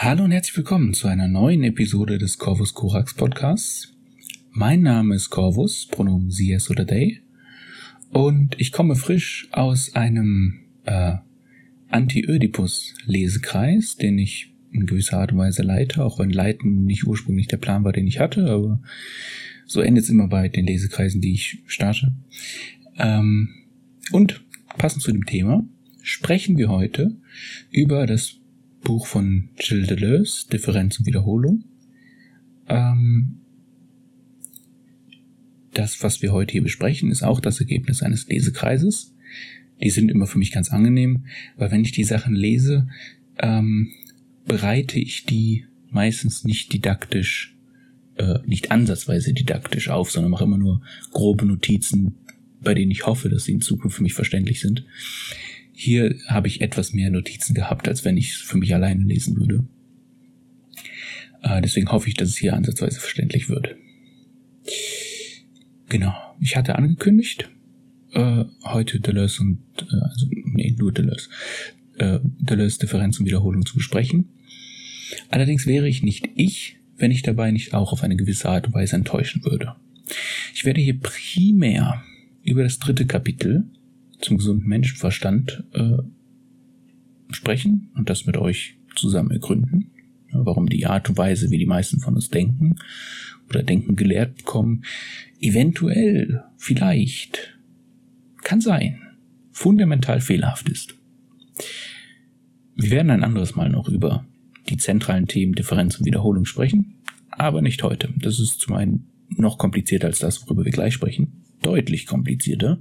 Hallo 0.00 0.22
und 0.22 0.30
herzlich 0.30 0.56
willkommen 0.56 0.94
zu 0.94 1.08
einer 1.08 1.26
neuen 1.26 1.64
Episode 1.64 2.18
des 2.18 2.38
Corvus 2.38 2.72
Corax 2.72 3.14
Podcasts. 3.14 3.96
Mein 4.52 4.82
Name 4.82 5.16
ist 5.16 5.28
Corvus, 5.28 5.88
Pronomen 5.90 6.30
sie, 6.30 6.52
es 6.52 6.70
oder 6.70 6.86
they. 6.86 7.20
Und 8.10 8.54
ich 8.60 8.70
komme 8.70 8.94
frisch 8.94 9.48
aus 9.50 9.96
einem 9.96 10.60
äh, 10.84 11.16
Anti-Ödipus-Lesekreis, 11.88 13.96
den 13.96 14.20
ich 14.20 14.54
in 14.70 14.86
gewisser 14.86 15.18
Art 15.18 15.32
und 15.32 15.38
Weise 15.38 15.62
leite, 15.62 16.04
auch 16.04 16.20
wenn 16.20 16.30
Leiten 16.30 16.84
nicht 16.84 17.04
ursprünglich 17.04 17.48
der 17.48 17.56
Plan 17.56 17.82
war, 17.82 17.92
den 17.92 18.06
ich 18.06 18.20
hatte, 18.20 18.48
aber 18.48 18.80
so 19.66 19.80
endet 19.80 20.04
es 20.04 20.10
immer 20.10 20.28
bei 20.28 20.48
den 20.48 20.64
Lesekreisen, 20.64 21.20
die 21.20 21.32
ich 21.32 21.64
starte. 21.66 22.12
Ähm, 22.98 23.48
und 24.12 24.44
passend 24.76 25.02
zu 25.02 25.10
dem 25.10 25.26
Thema 25.26 25.64
sprechen 26.02 26.56
wir 26.56 26.68
heute 26.68 27.16
über 27.72 28.06
das 28.06 28.38
Buch 28.82 29.06
von 29.06 29.48
Gilles 29.56 29.88
Deleuze, 29.88 30.48
Differenz 30.48 30.98
und 30.98 31.06
Wiederholung. 31.06 31.64
Ähm, 32.68 33.38
das, 35.74 36.02
was 36.02 36.22
wir 36.22 36.32
heute 36.32 36.52
hier 36.52 36.62
besprechen, 36.62 37.10
ist 37.10 37.22
auch 37.22 37.40
das 37.40 37.60
Ergebnis 37.60 38.02
eines 38.02 38.26
Lesekreises. 38.26 39.14
Die 39.80 39.90
sind 39.90 40.10
immer 40.10 40.26
für 40.26 40.38
mich 40.38 40.50
ganz 40.50 40.70
angenehm, 40.70 41.24
weil 41.56 41.70
wenn 41.70 41.84
ich 41.84 41.92
die 41.92 42.04
Sachen 42.04 42.34
lese, 42.34 42.88
ähm, 43.38 43.90
bereite 44.46 44.98
ich 44.98 45.24
die 45.24 45.66
meistens 45.90 46.44
nicht 46.44 46.72
didaktisch, 46.72 47.56
äh, 48.16 48.38
nicht 48.44 48.72
ansatzweise 48.72 49.32
didaktisch 49.32 49.88
auf, 49.88 50.10
sondern 50.10 50.32
mache 50.32 50.44
immer 50.44 50.58
nur 50.58 50.82
grobe 51.12 51.46
Notizen, 51.46 52.14
bei 52.60 52.74
denen 52.74 52.90
ich 52.90 53.06
hoffe, 53.06 53.28
dass 53.28 53.44
sie 53.44 53.52
in 53.52 53.60
Zukunft 53.60 53.96
für 53.96 54.02
mich 54.02 54.14
verständlich 54.14 54.60
sind. 54.60 54.84
Hier 55.80 56.16
habe 56.26 56.48
ich 56.48 56.60
etwas 56.60 56.92
mehr 56.92 57.08
Notizen 57.08 57.54
gehabt, 57.54 57.86
als 57.86 58.04
wenn 58.04 58.16
ich 58.16 58.30
es 58.32 58.36
für 58.38 58.58
mich 58.58 58.74
alleine 58.74 59.04
lesen 59.04 59.36
würde. 59.36 59.64
Äh, 61.40 61.62
deswegen 61.62 61.92
hoffe 61.92 62.08
ich, 62.08 62.14
dass 62.14 62.30
es 62.30 62.36
hier 62.36 62.54
ansatzweise 62.54 62.98
verständlich 62.98 63.48
wird. 63.48 63.76
Genau, 65.88 66.12
ich 66.40 66.56
hatte 66.56 66.74
angekündigt, 66.74 67.48
äh, 68.12 68.44
heute 68.64 68.98
Deleuze 68.98 69.42
und, 69.42 69.60
äh, 69.80 70.02
also, 70.02 70.26
nee, 70.46 70.74
nur 70.76 70.90
Deleuze, 70.90 71.28
äh, 71.98 72.18
Deleuze 72.24 72.80
Differenz 72.80 73.20
und 73.20 73.26
Wiederholung 73.26 73.64
zu 73.64 73.76
besprechen. 73.76 74.30
Allerdings 75.28 75.64
wäre 75.68 75.88
ich 75.88 76.02
nicht 76.02 76.28
ich, 76.34 76.80
wenn 76.96 77.12
ich 77.12 77.22
dabei 77.22 77.52
nicht 77.52 77.72
auch 77.72 77.92
auf 77.92 78.02
eine 78.02 78.16
gewisse 78.16 78.48
Art 78.48 78.66
und 78.66 78.74
Weise 78.74 78.96
enttäuschen 78.96 79.44
würde. 79.44 79.76
Ich 80.56 80.64
werde 80.64 80.80
hier 80.80 80.98
primär 80.98 82.02
über 82.42 82.64
das 82.64 82.80
dritte 82.80 83.06
Kapitel 83.06 83.70
zum 84.20 84.38
gesunden 84.38 84.68
Menschenverstand 84.68 85.64
äh, 85.72 85.98
sprechen 87.30 87.90
und 87.94 88.10
das 88.10 88.26
mit 88.26 88.36
euch 88.36 88.78
zusammen 88.94 89.30
ergründen, 89.30 89.90
warum 90.32 90.68
die 90.68 90.86
Art 90.86 91.08
und 91.08 91.18
Weise, 91.18 91.50
wie 91.50 91.58
die 91.58 91.66
meisten 91.66 92.00
von 92.00 92.14
uns 92.14 92.30
denken 92.30 92.76
oder 93.48 93.62
denken 93.62 93.96
gelehrt 93.96 94.36
bekommen, 94.36 94.82
eventuell, 95.40 96.44
vielleicht, 96.56 97.58
kann 98.42 98.60
sein, 98.60 99.00
fundamental 99.52 100.20
fehlerhaft 100.20 100.68
ist. 100.68 100.94
Wir 102.74 102.90
werden 102.90 103.10
ein 103.10 103.24
anderes 103.24 103.56
Mal 103.56 103.70
noch 103.70 103.88
über 103.88 104.24
die 104.68 104.76
zentralen 104.76 105.26
Themen 105.26 105.54
Differenz 105.54 105.98
und 105.98 106.06
Wiederholung 106.06 106.44
sprechen, 106.44 107.02
aber 107.30 107.62
nicht 107.62 107.82
heute. 107.82 108.12
Das 108.18 108.38
ist 108.38 108.60
zum 108.60 108.74
einen 108.74 109.08
noch 109.36 109.58
komplizierter 109.58 110.06
als 110.06 110.18
das, 110.18 110.42
worüber 110.42 110.64
wir 110.64 110.72
gleich 110.72 110.94
sprechen. 110.94 111.44
Deutlich 111.62 112.06
komplizierter. 112.06 112.80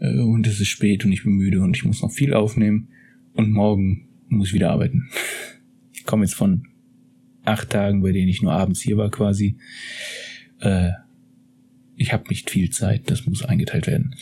Äh, 0.00 0.18
und 0.18 0.46
es 0.46 0.60
ist 0.60 0.68
spät 0.68 1.04
und 1.04 1.12
ich 1.12 1.22
bin 1.22 1.34
müde 1.34 1.60
und 1.60 1.76
ich 1.76 1.84
muss 1.84 2.02
noch 2.02 2.10
viel 2.10 2.34
aufnehmen 2.34 2.88
und 3.34 3.52
morgen 3.52 4.08
muss 4.28 4.48
ich 4.48 4.54
wieder 4.54 4.70
arbeiten. 4.70 5.08
Ich 5.92 6.06
komme 6.06 6.24
jetzt 6.24 6.34
von 6.34 6.66
acht 7.44 7.70
Tagen, 7.70 8.00
bei 8.00 8.10
denen 8.10 8.28
ich 8.28 8.40
nur 8.40 8.52
abends 8.52 8.80
hier 8.80 8.96
war 8.96 9.10
quasi. 9.10 9.58
Äh, 10.58 10.92
ich 11.94 12.14
habe 12.14 12.28
nicht 12.30 12.48
viel 12.48 12.70
Zeit, 12.70 13.10
das 13.10 13.26
muss 13.26 13.44
eingeteilt 13.44 13.86
werden. 13.86 14.16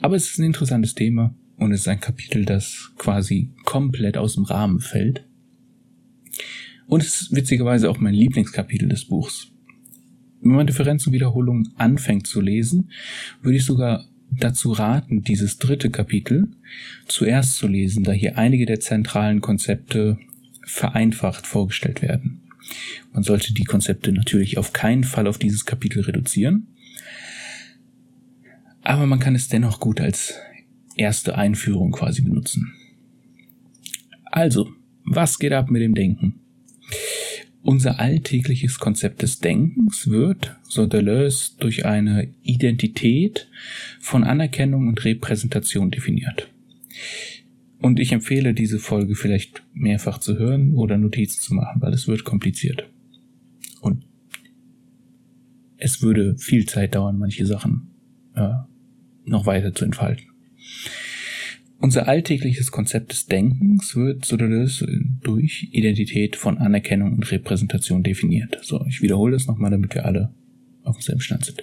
Aber 0.00 0.14
es 0.14 0.30
ist 0.30 0.38
ein 0.38 0.44
interessantes 0.44 0.94
Thema 0.94 1.34
und 1.56 1.72
es 1.72 1.80
ist 1.80 1.88
ein 1.88 2.00
Kapitel, 2.00 2.44
das 2.44 2.92
quasi 2.96 3.50
komplett 3.64 4.16
aus 4.16 4.36
dem 4.36 4.44
Rahmen 4.44 4.80
fällt. 4.80 5.26
Und 6.86 7.02
es 7.02 7.22
ist 7.22 7.34
witzigerweise 7.34 7.90
auch 7.90 7.98
mein 7.98 8.14
Lieblingskapitel 8.14 8.88
des 8.88 9.06
Buchs. 9.06 9.50
Wenn 10.40 10.52
man 10.52 10.66
Differenz 10.66 11.06
und 11.06 11.12
Wiederholung 11.12 11.68
anfängt 11.76 12.28
zu 12.28 12.40
lesen, 12.40 12.90
würde 13.42 13.56
ich 13.56 13.64
sogar 13.64 14.06
dazu 14.38 14.72
raten, 14.72 15.22
dieses 15.22 15.58
dritte 15.58 15.90
Kapitel 15.90 16.48
zuerst 17.06 17.56
zu 17.56 17.66
lesen, 17.66 18.04
da 18.04 18.12
hier 18.12 18.38
einige 18.38 18.66
der 18.66 18.80
zentralen 18.80 19.40
Konzepte 19.40 20.18
vereinfacht 20.64 21.46
vorgestellt 21.46 22.02
werden. 22.02 22.40
Man 23.12 23.22
sollte 23.22 23.52
die 23.52 23.64
Konzepte 23.64 24.12
natürlich 24.12 24.58
auf 24.58 24.72
keinen 24.72 25.04
Fall 25.04 25.26
auf 25.26 25.38
dieses 25.38 25.64
Kapitel 25.66 26.02
reduzieren, 26.02 26.68
aber 28.82 29.06
man 29.06 29.18
kann 29.18 29.34
es 29.34 29.48
dennoch 29.48 29.80
gut 29.80 30.00
als 30.00 30.34
erste 30.96 31.36
Einführung 31.36 31.92
quasi 31.92 32.22
benutzen. 32.22 32.72
Also, 34.24 34.70
was 35.04 35.38
geht 35.38 35.52
ab 35.52 35.70
mit 35.70 35.82
dem 35.82 35.94
Denken? 35.94 36.40
Unser 37.64 37.98
alltägliches 37.98 38.78
Konzept 38.78 39.22
des 39.22 39.38
Denkens 39.38 40.10
wird, 40.10 40.54
so 40.64 40.84
Deleuze, 40.84 41.52
durch 41.58 41.86
eine 41.86 42.28
Identität 42.42 43.48
von 44.00 44.22
Anerkennung 44.22 44.86
und 44.86 45.02
Repräsentation 45.02 45.90
definiert. 45.90 46.52
Und 47.80 48.00
ich 48.00 48.12
empfehle 48.12 48.52
diese 48.52 48.78
Folge 48.78 49.14
vielleicht 49.14 49.62
mehrfach 49.72 50.18
zu 50.18 50.38
hören 50.38 50.74
oder 50.74 50.98
Notizen 50.98 51.40
zu 51.40 51.54
machen, 51.54 51.80
weil 51.80 51.94
es 51.94 52.06
wird 52.06 52.24
kompliziert. 52.24 52.86
Und 53.80 54.04
es 55.78 56.02
würde 56.02 56.36
viel 56.36 56.66
Zeit 56.66 56.94
dauern, 56.94 57.18
manche 57.18 57.46
Sachen 57.46 57.94
äh, 58.34 58.52
noch 59.24 59.46
weiter 59.46 59.74
zu 59.74 59.86
entfalten. 59.86 60.26
Unser 61.84 62.08
alltägliches 62.08 62.70
Konzept 62.70 63.12
des 63.12 63.26
Denkens 63.26 63.94
wird 63.94 64.24
durch 65.20 65.68
Identität 65.70 66.34
von 66.34 66.56
Anerkennung 66.56 67.12
und 67.12 67.30
Repräsentation 67.30 68.02
definiert. 68.02 68.58
So, 68.62 68.86
ich 68.88 69.02
wiederhole 69.02 69.34
das 69.34 69.46
nochmal, 69.46 69.70
damit 69.70 69.94
wir 69.94 70.06
alle 70.06 70.32
auf 70.82 70.96
demselben 70.96 71.20
Stand 71.20 71.44
sind. 71.44 71.62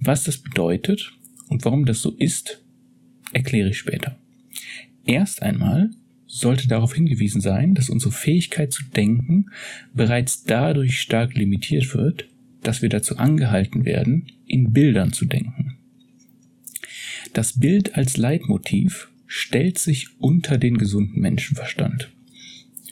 Was 0.00 0.24
das 0.24 0.36
bedeutet 0.36 1.14
und 1.48 1.64
warum 1.64 1.86
das 1.86 2.02
so 2.02 2.10
ist, 2.10 2.62
erkläre 3.32 3.70
ich 3.70 3.78
später. 3.78 4.18
Erst 5.06 5.40
einmal 5.40 5.92
sollte 6.26 6.68
darauf 6.68 6.92
hingewiesen 6.92 7.40
sein, 7.40 7.72
dass 7.72 7.88
unsere 7.88 8.12
Fähigkeit 8.12 8.70
zu 8.70 8.84
denken 8.84 9.46
bereits 9.94 10.44
dadurch 10.44 11.00
stark 11.00 11.34
limitiert 11.34 11.94
wird, 11.94 12.28
dass 12.62 12.82
wir 12.82 12.90
dazu 12.90 13.16
angehalten 13.16 13.86
werden, 13.86 14.26
in 14.46 14.74
Bildern 14.74 15.14
zu 15.14 15.24
denken. 15.24 15.78
Das 17.32 17.58
Bild 17.58 17.94
als 17.94 18.18
Leitmotiv 18.18 19.08
stellt 19.28 19.78
sich 19.78 20.08
unter 20.18 20.58
den 20.58 20.78
gesunden 20.78 21.20
Menschenverstand. 21.20 22.10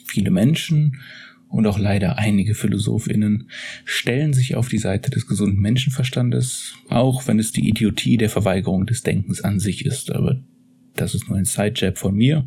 Viele 0.04 0.30
Menschen 0.30 1.00
und 1.48 1.66
auch 1.66 1.78
leider 1.78 2.18
einige 2.18 2.54
Philosophinnen 2.54 3.48
stellen 3.84 4.32
sich 4.32 4.54
auf 4.54 4.68
die 4.68 4.78
Seite 4.78 5.10
des 5.10 5.26
gesunden 5.26 5.60
Menschenverstandes, 5.60 6.74
auch 6.88 7.26
wenn 7.26 7.38
es 7.38 7.52
die 7.52 7.68
Idiotie 7.68 8.18
der 8.18 8.30
Verweigerung 8.30 8.86
des 8.86 9.02
Denkens 9.02 9.40
an 9.40 9.58
sich 9.58 9.84
ist. 9.86 10.12
Aber 10.12 10.40
das 10.94 11.14
ist 11.14 11.28
nur 11.28 11.38
ein 11.38 11.44
Sidejab 11.44 11.98
von 11.98 12.14
mir. 12.14 12.46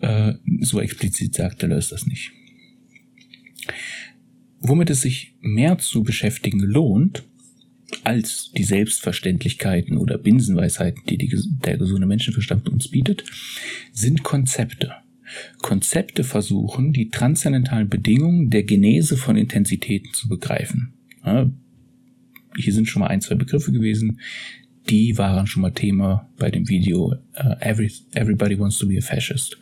Äh, 0.00 0.34
so 0.60 0.80
explizit 0.80 1.34
sagt 1.34 1.62
Deleuze 1.62 1.90
das 1.90 2.06
nicht. 2.06 2.32
Womit 4.60 4.90
es 4.90 5.02
sich 5.02 5.34
mehr 5.40 5.78
zu 5.78 6.02
beschäftigen 6.02 6.60
lohnt, 6.60 7.24
als 8.06 8.52
die 8.52 8.62
Selbstverständlichkeiten 8.62 9.98
oder 9.98 10.16
Binsenweisheiten, 10.16 11.02
die, 11.08 11.18
die 11.18 11.28
der 11.64 11.76
gesunde 11.76 12.06
Menschenverstand 12.06 12.68
uns 12.68 12.88
bietet, 12.88 13.24
sind 13.92 14.22
Konzepte. 14.22 14.92
Konzepte 15.58 16.22
versuchen, 16.22 16.92
die 16.92 17.08
transzendentalen 17.08 17.88
Bedingungen 17.88 18.48
der 18.48 18.62
Genese 18.62 19.16
von 19.16 19.36
Intensitäten 19.36 20.12
zu 20.12 20.28
begreifen. 20.28 20.94
Ja, 21.24 21.50
hier 22.56 22.72
sind 22.72 22.88
schon 22.88 23.00
mal 23.00 23.08
ein, 23.08 23.20
zwei 23.20 23.34
Begriffe 23.34 23.72
gewesen. 23.72 24.20
Die 24.88 25.18
waren 25.18 25.48
schon 25.48 25.62
mal 25.62 25.72
Thema 25.72 26.30
bei 26.38 26.52
dem 26.52 26.68
Video 26.68 27.12
uh, 27.12 27.54
Every, 27.58 27.90
Everybody 28.14 28.56
Wants 28.56 28.78
to 28.78 28.86
be 28.86 28.98
a 28.98 29.00
Fascist. 29.00 29.58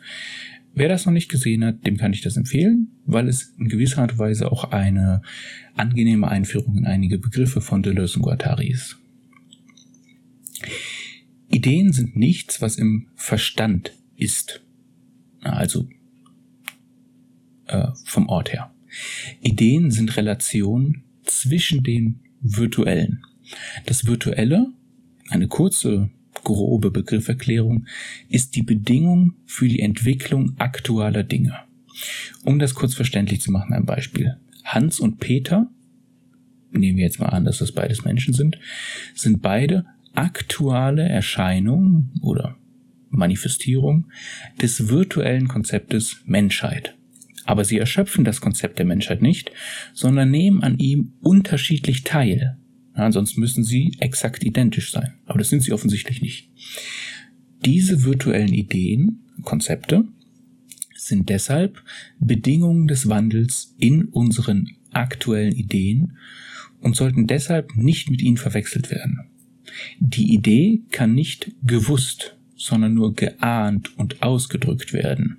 Wer 0.75 0.89
das 0.89 1.05
noch 1.05 1.13
nicht 1.13 1.29
gesehen 1.29 1.63
hat, 1.63 1.85
dem 1.87 1.95
kann 1.95 2.11
ich 2.11 2.21
das 2.21 2.35
empfehlen, 2.35 2.89
weil 3.05 3.29
es 3.29 3.53
in 3.57 3.69
gewisser 3.69 4.01
Art 4.01 4.11
und 4.11 4.19
Weise 4.19 4.51
auch 4.51 4.65
eine 4.65 5.21
angenehme 5.73 6.27
Einführung 6.27 6.77
in 6.77 6.85
einige 6.85 7.17
Begriffe 7.17 7.61
von 7.61 7.81
Deleuze 7.81 8.17
und 8.17 8.23
Guattari 8.23 8.67
ist. 8.67 8.97
Ideen 11.49 11.93
sind 11.93 12.17
nichts, 12.17 12.61
was 12.61 12.77
im 12.77 13.07
Verstand 13.15 13.93
ist. 14.17 14.61
Also 15.39 15.87
äh, 17.67 17.87
vom 18.03 18.27
Ort 18.27 18.51
her. 18.51 18.73
Ideen 19.41 19.91
sind 19.91 20.17
Relationen 20.17 21.03
zwischen 21.23 21.83
den 21.83 22.19
Virtuellen. 22.41 23.23
Das 23.85 24.05
Virtuelle, 24.05 24.67
eine 25.29 25.47
kurze 25.47 26.09
grobe 26.45 26.91
Begrifferklärung, 26.91 27.87
ist 28.29 28.55
die 28.55 28.63
Bedingung 28.63 29.33
für 29.45 29.67
die 29.67 29.81
Entwicklung 29.81 30.55
aktueller 30.57 31.23
Dinge. 31.23 31.55
Um 32.45 32.59
das 32.59 32.73
kurz 32.73 32.93
verständlich 32.93 33.41
zu 33.41 33.51
machen, 33.51 33.73
ein 33.73 33.85
Beispiel. 33.85 34.37
Hans 34.63 35.01
und 35.01 35.19
Peter, 35.19 35.69
nehmen 36.71 36.97
wir 36.97 37.03
jetzt 37.03 37.19
mal 37.19 37.27
an, 37.27 37.43
dass 37.43 37.57
das 37.57 37.73
beides 37.73 38.05
Menschen 38.05 38.33
sind, 38.33 38.57
sind 39.13 39.41
beide 39.41 39.85
aktuelle 40.13 41.03
Erscheinungen 41.03 42.11
oder 42.21 42.57
Manifestierung 43.09 44.07
des 44.61 44.89
virtuellen 44.89 45.47
Konzeptes 45.47 46.21
Menschheit. 46.25 46.95
Aber 47.45 47.63
sie 47.63 47.77
erschöpfen 47.77 48.25
das 48.25 48.41
Konzept 48.41 48.79
der 48.79 48.85
Menschheit 48.85 49.21
nicht, 49.21 49.51
sondern 49.93 50.31
nehmen 50.31 50.63
an 50.63 50.79
ihm 50.79 51.13
unterschiedlich 51.21 52.03
teil. 52.03 52.57
Ja, 52.95 53.03
ansonsten 53.03 53.41
müssen 53.41 53.63
sie 53.63 53.95
exakt 53.99 54.43
identisch 54.43 54.91
sein. 54.91 55.13
Aber 55.25 55.39
das 55.39 55.49
sind 55.49 55.61
sie 55.61 55.73
offensichtlich 55.73 56.21
nicht. 56.21 56.49
Diese 57.65 58.03
virtuellen 58.03 58.53
Ideen, 58.53 59.23
Konzepte, 59.43 60.05
sind 60.95 61.29
deshalb 61.29 61.83
Bedingungen 62.19 62.87
des 62.87 63.09
Wandels 63.09 63.75
in 63.77 64.05
unseren 64.05 64.71
aktuellen 64.91 65.53
Ideen 65.53 66.17
und 66.79 66.95
sollten 66.95 67.27
deshalb 67.27 67.75
nicht 67.75 68.09
mit 68.09 68.21
ihnen 68.21 68.37
verwechselt 68.37 68.91
werden. 68.91 69.25
Die 69.99 70.33
Idee 70.33 70.81
kann 70.91 71.13
nicht 71.13 71.51
gewusst, 71.63 72.37
sondern 72.55 72.93
nur 72.93 73.13
geahnt 73.13 73.97
und 73.97 74.21
ausgedrückt 74.23 74.93
werden. 74.93 75.37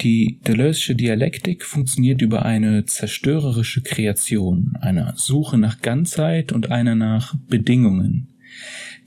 Die 0.00 0.38
Deleuze'sche 0.46 0.94
Dialektik 0.94 1.64
funktioniert 1.64 2.22
über 2.22 2.44
eine 2.44 2.84
zerstörerische 2.84 3.82
Kreation, 3.82 4.74
einer 4.80 5.14
Suche 5.16 5.58
nach 5.58 5.80
Ganzheit 5.80 6.52
und 6.52 6.70
einer 6.70 6.94
nach 6.94 7.34
Bedingungen. 7.48 8.28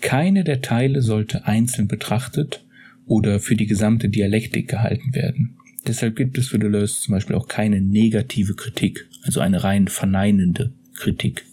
Keine 0.01 0.43
der 0.43 0.61
Teile 0.61 1.01
sollte 1.01 1.45
einzeln 1.45 1.87
betrachtet 1.87 2.65
oder 3.05 3.39
für 3.39 3.55
die 3.55 3.67
gesamte 3.67 4.09
Dialektik 4.09 4.67
gehalten 4.67 5.15
werden. 5.15 5.55
Deshalb 5.87 6.17
gibt 6.17 6.37
es 6.37 6.49
für 6.49 6.59
Deleuze 6.59 6.99
zum 6.99 7.13
Beispiel 7.13 7.37
auch 7.37 7.47
keine 7.47 7.79
negative 7.79 8.55
Kritik, 8.55 9.07
also 9.23 9.39
eine 9.39 9.63
rein 9.63 9.87
verneinende 9.87 10.73
Kritik. 10.95 11.45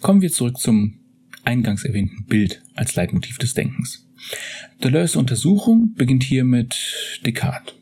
Kommen 0.00 0.20
wir 0.20 0.30
zurück 0.30 0.58
zum 0.58 0.98
eingangs 1.44 1.84
erwähnten 1.84 2.26
Bild 2.26 2.62
als 2.74 2.94
Leitmotiv 2.96 3.38
des 3.38 3.54
Denkens. 3.54 4.09
Deleuze 4.82 5.18
Untersuchung 5.18 5.94
beginnt 5.94 6.22
hier 6.22 6.44
mit 6.44 7.20
Descartes. 7.24 7.74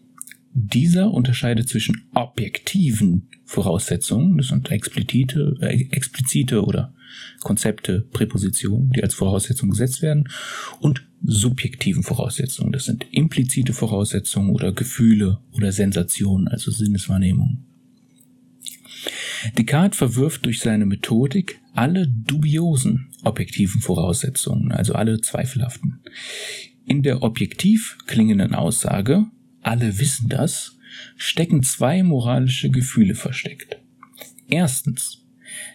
Dieser 0.52 1.12
unterscheidet 1.12 1.69
zwischen 1.69 2.08
objektiven 2.14 3.29
Voraussetzungen, 3.44 4.38
das 4.38 4.49
sind 4.49 4.70
explizite, 4.70 5.56
äh, 5.61 5.87
explizite 5.90 6.64
oder 6.64 6.93
Konzepte, 7.40 8.00
Präpositionen, 8.12 8.90
die 8.90 9.02
als 9.02 9.14
Voraussetzung 9.14 9.70
gesetzt 9.70 10.02
werden, 10.02 10.29
und 10.81 11.06
subjektiven 11.23 12.02
Voraussetzungen, 12.02 12.73
das 12.73 12.87
sind 12.87 13.06
implizite 13.12 13.73
Voraussetzungen 13.73 14.50
oder 14.50 14.73
Gefühle 14.73 15.38
oder 15.52 15.70
Sensationen, 15.70 16.49
also 16.49 16.70
Sinneswahrnehmungen. 16.70 17.67
Descartes 19.56 19.99
verwirft 19.99 20.46
durch 20.46 20.61
seine 20.61 20.87
Methodik 20.87 21.61
alle 21.75 22.06
dubiosen 22.08 23.08
objektiven 23.25 23.81
Voraussetzungen, 23.81 24.73
also 24.73 24.94
alle 24.94 25.20
zweifelhaften. 25.20 26.00
In 26.87 27.02
der 27.02 27.23
objektiv 27.23 27.99
klingenden 28.06 28.55
Aussage, 28.55 29.26
alle 29.62 29.99
wissen 29.99 30.29
das, 30.29 30.76
stecken 31.17 31.62
zwei 31.62 32.02
moralische 32.02 32.70
Gefühle 32.70 33.14
versteckt. 33.14 33.76
Erstens, 34.49 35.26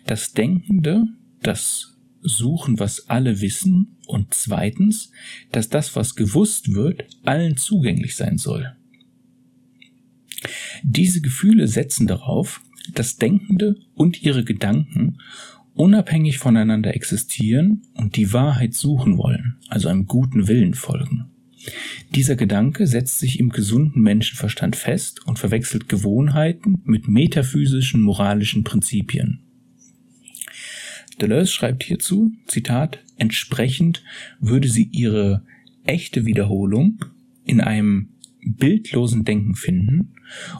das 0.06 0.34
Denkende, 0.34 1.06
das 1.42 1.98
Suchen, 2.22 2.80
was 2.80 3.10
alle 3.10 3.42
wissen, 3.42 3.98
und 4.08 4.34
zweitens, 4.34 5.12
dass 5.52 5.70
das, 5.70 5.96
was 5.96 6.16
gewusst 6.16 6.74
wird, 6.74 7.06
allen 7.24 7.58
zugänglich 7.58 8.16
sein 8.16 8.38
soll. 8.38 8.76
Diese 10.84 11.22
Gefühle 11.22 11.68
setzen 11.68 12.08
darauf, 12.08 12.62
dass 12.94 13.18
Denkende 13.18 13.78
und 13.94 14.22
ihre 14.22 14.44
Gedanken 14.44 15.18
unabhängig 15.74 16.38
voneinander 16.38 16.96
existieren 16.96 17.84
und 17.96 18.16
die 18.16 18.34
Wahrheit 18.34 18.74
suchen 18.74 19.18
wollen, 19.18 19.56
also 19.70 19.90
einem 19.90 20.06
guten 20.06 20.48
Willen 20.48 20.74
folgen. 20.74 21.26
Dieser 22.14 22.36
Gedanke 22.36 22.88
setzt 22.88 23.20
sich 23.20 23.40
im 23.40 23.50
gesunden 23.50 24.02
Menschenverstand 24.02 24.76
fest 24.76 25.26
und 25.26 25.40
verwechselt 25.40 25.88
Gewohnheiten 25.88 26.82
mit 26.84 27.08
metaphysischen 27.08 28.02
moralischen 28.02 28.64
Prinzipien. 28.64 29.40
Deleuze 31.22 31.52
schreibt 31.52 31.84
hierzu, 31.84 32.32
Zitat, 32.48 33.00
entsprechend 33.18 34.04
würde 34.40 34.68
sie 34.68 34.90
ihre 34.92 35.44
echte 35.86 36.26
Wiederholung 36.26 37.06
in 37.46 37.62
einem 37.62 38.10
bildlosen 38.46 39.24
Denken 39.24 39.56
finden 39.56 40.14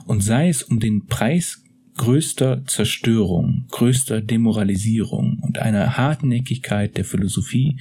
und 0.06 0.22
sei 0.22 0.48
es 0.48 0.62
um 0.62 0.80
den 0.80 1.06
Preis 1.06 1.63
größter 1.96 2.64
Zerstörung, 2.66 3.66
größter 3.70 4.20
Demoralisierung 4.20 5.38
und 5.40 5.58
einer 5.58 5.96
Hartnäckigkeit 5.96 6.96
der 6.96 7.04
Philosophie, 7.04 7.78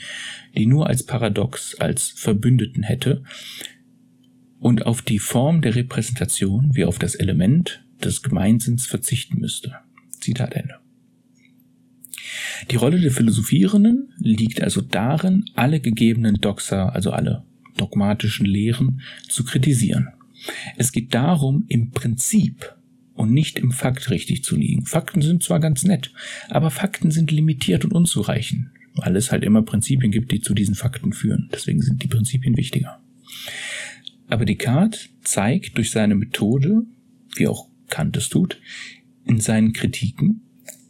die 0.56 0.66
nur 0.66 0.88
als 0.88 1.04
Paradox, 1.04 1.76
als 1.80 2.10
Verbündeten 2.10 2.84
hätte, 2.84 3.24
und 4.60 4.86
auf 4.86 5.02
die 5.02 5.20
Form 5.20 5.62
der 5.62 5.76
Repräsentation 5.76 6.70
wie 6.74 6.86
auf 6.86 6.98
das 6.98 7.16
Element 7.16 7.84
des 8.02 8.24
Gemeinsinns 8.24 8.86
verzichten 8.86 9.40
müsste. 9.40 9.76
Zitat 10.22 10.54
Ende. 10.54 10.76
Die 12.72 12.78
Rolle 12.78 13.00
der 13.00 13.12
Philosophierenden 13.12 14.14
liegt 14.18 14.62
also 14.62 14.80
darin, 14.80 15.46
alle 15.56 15.82
gegebenen 15.82 16.36
Doxa, 16.36 16.90
also 16.90 17.12
alle 17.12 17.44
dogmatischen 17.76 18.46
Lehren, 18.46 19.02
zu 19.28 19.44
kritisieren. 19.44 20.10
Es 20.78 20.92
geht 20.92 21.14
darum, 21.14 21.66
im 21.68 21.92
Prinzip 21.92 22.74
und 23.14 23.32
nicht 23.32 23.60
im 23.60 23.72
Fakt 23.72 24.10
richtig 24.10 24.44
zu 24.44 24.56
liegen. 24.56 24.86
Fakten 24.86 25.22
sind 25.22 25.44
zwar 25.44 25.60
ganz 25.60 25.84
nett, 25.84 26.12
aber 26.50 26.72
Fakten 26.72 27.12
sind 27.12 27.32
limitiert 27.32 27.86
und 27.86 27.94
unzureichend, 27.94 28.70
weil 28.96 29.16
es 29.16 29.32
halt 29.32 29.44
immer 29.44 29.62
Prinzipien 29.62 30.12
gibt, 30.12 30.32
die 30.32 30.42
zu 30.42 30.54
diesen 30.54 30.76
Fakten 30.76 31.14
führen. 31.14 31.50
Deswegen 31.52 31.82
sind 31.82 32.04
die 32.04 32.08
Prinzipien 32.08 32.58
wichtiger. 32.58 33.00
Aber 34.28 34.46
Descartes 34.46 35.10
zeigt 35.22 35.78
durch 35.78 35.92
seine 35.92 36.16
Methode, 36.16 36.84
wie 37.36 37.48
auch 37.48 37.68
Kant 37.90 38.18
es 38.18 38.30
tut, 38.30 38.60
in 39.26 39.40
seinen 39.40 39.74
Kritiken, 39.74 40.42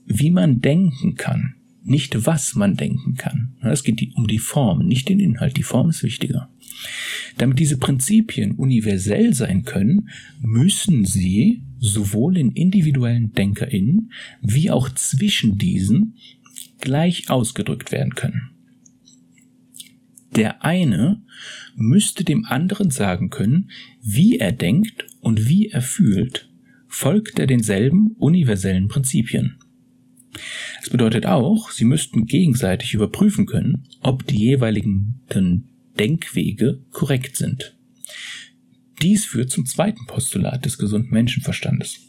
wie 0.06 0.32
man 0.32 0.62
denken 0.62 1.16
kann, 1.16 1.56
nicht 1.84 2.26
was 2.26 2.56
man 2.56 2.76
denken 2.76 3.16
kann. 3.16 3.56
Es 3.62 3.84
geht 3.84 4.16
um 4.16 4.28
die 4.28 4.40
Form, 4.40 4.86
nicht 4.86 5.10
den 5.10 5.20
Inhalt. 5.20 5.58
Die 5.58 5.64
Form 5.64 5.90
ist 5.90 6.04
wichtiger. 6.04 6.50
Damit 7.38 7.60
diese 7.60 7.78
Prinzipien 7.78 8.54
universell 8.54 9.34
sein 9.34 9.64
können, 9.64 10.10
müssen 10.42 11.06
sie 11.06 11.64
sowohl 11.80 12.38
in 12.38 12.52
individuellen 12.52 13.34
DenkerInnen 13.34 14.12
wie 14.42 14.72
auch 14.72 14.90
zwischen 14.90 15.58
diesen 15.58 16.16
gleich 16.80 17.30
ausgedrückt 17.30 17.92
werden 17.92 18.16
können. 18.16 18.50
Der 20.36 20.64
eine 20.64 21.22
müsste 21.76 22.24
dem 22.24 22.46
anderen 22.46 22.90
sagen 22.90 23.30
können, 23.30 23.70
wie 24.02 24.38
er 24.38 24.52
denkt 24.52 25.06
und 25.22 25.48
wie 25.48 25.70
er 25.70 25.82
fühlt, 25.82 26.50
folgt 26.88 27.40
er 27.40 27.48
denselben 27.48 28.16
universellen 28.18 28.88
Prinzipien. 28.88 29.58
Es 30.82 30.90
bedeutet 30.90 31.26
auch, 31.26 31.70
sie 31.72 31.86
müssten 31.86 32.26
gegenseitig 32.26 32.94
überprüfen 32.94 33.46
können, 33.46 33.84
ob 34.02 34.26
die 34.26 34.38
jeweiligen 34.38 35.22
Denkwege 36.00 36.82
korrekt 36.92 37.38
sind. 37.38 37.76
Dies 39.02 39.26
führt 39.26 39.52
zum 39.52 39.66
zweiten 39.66 40.06
Postulat 40.06 40.66
des 40.66 40.78
gesunden 40.78 41.12
Menschenverstandes. 41.12 42.00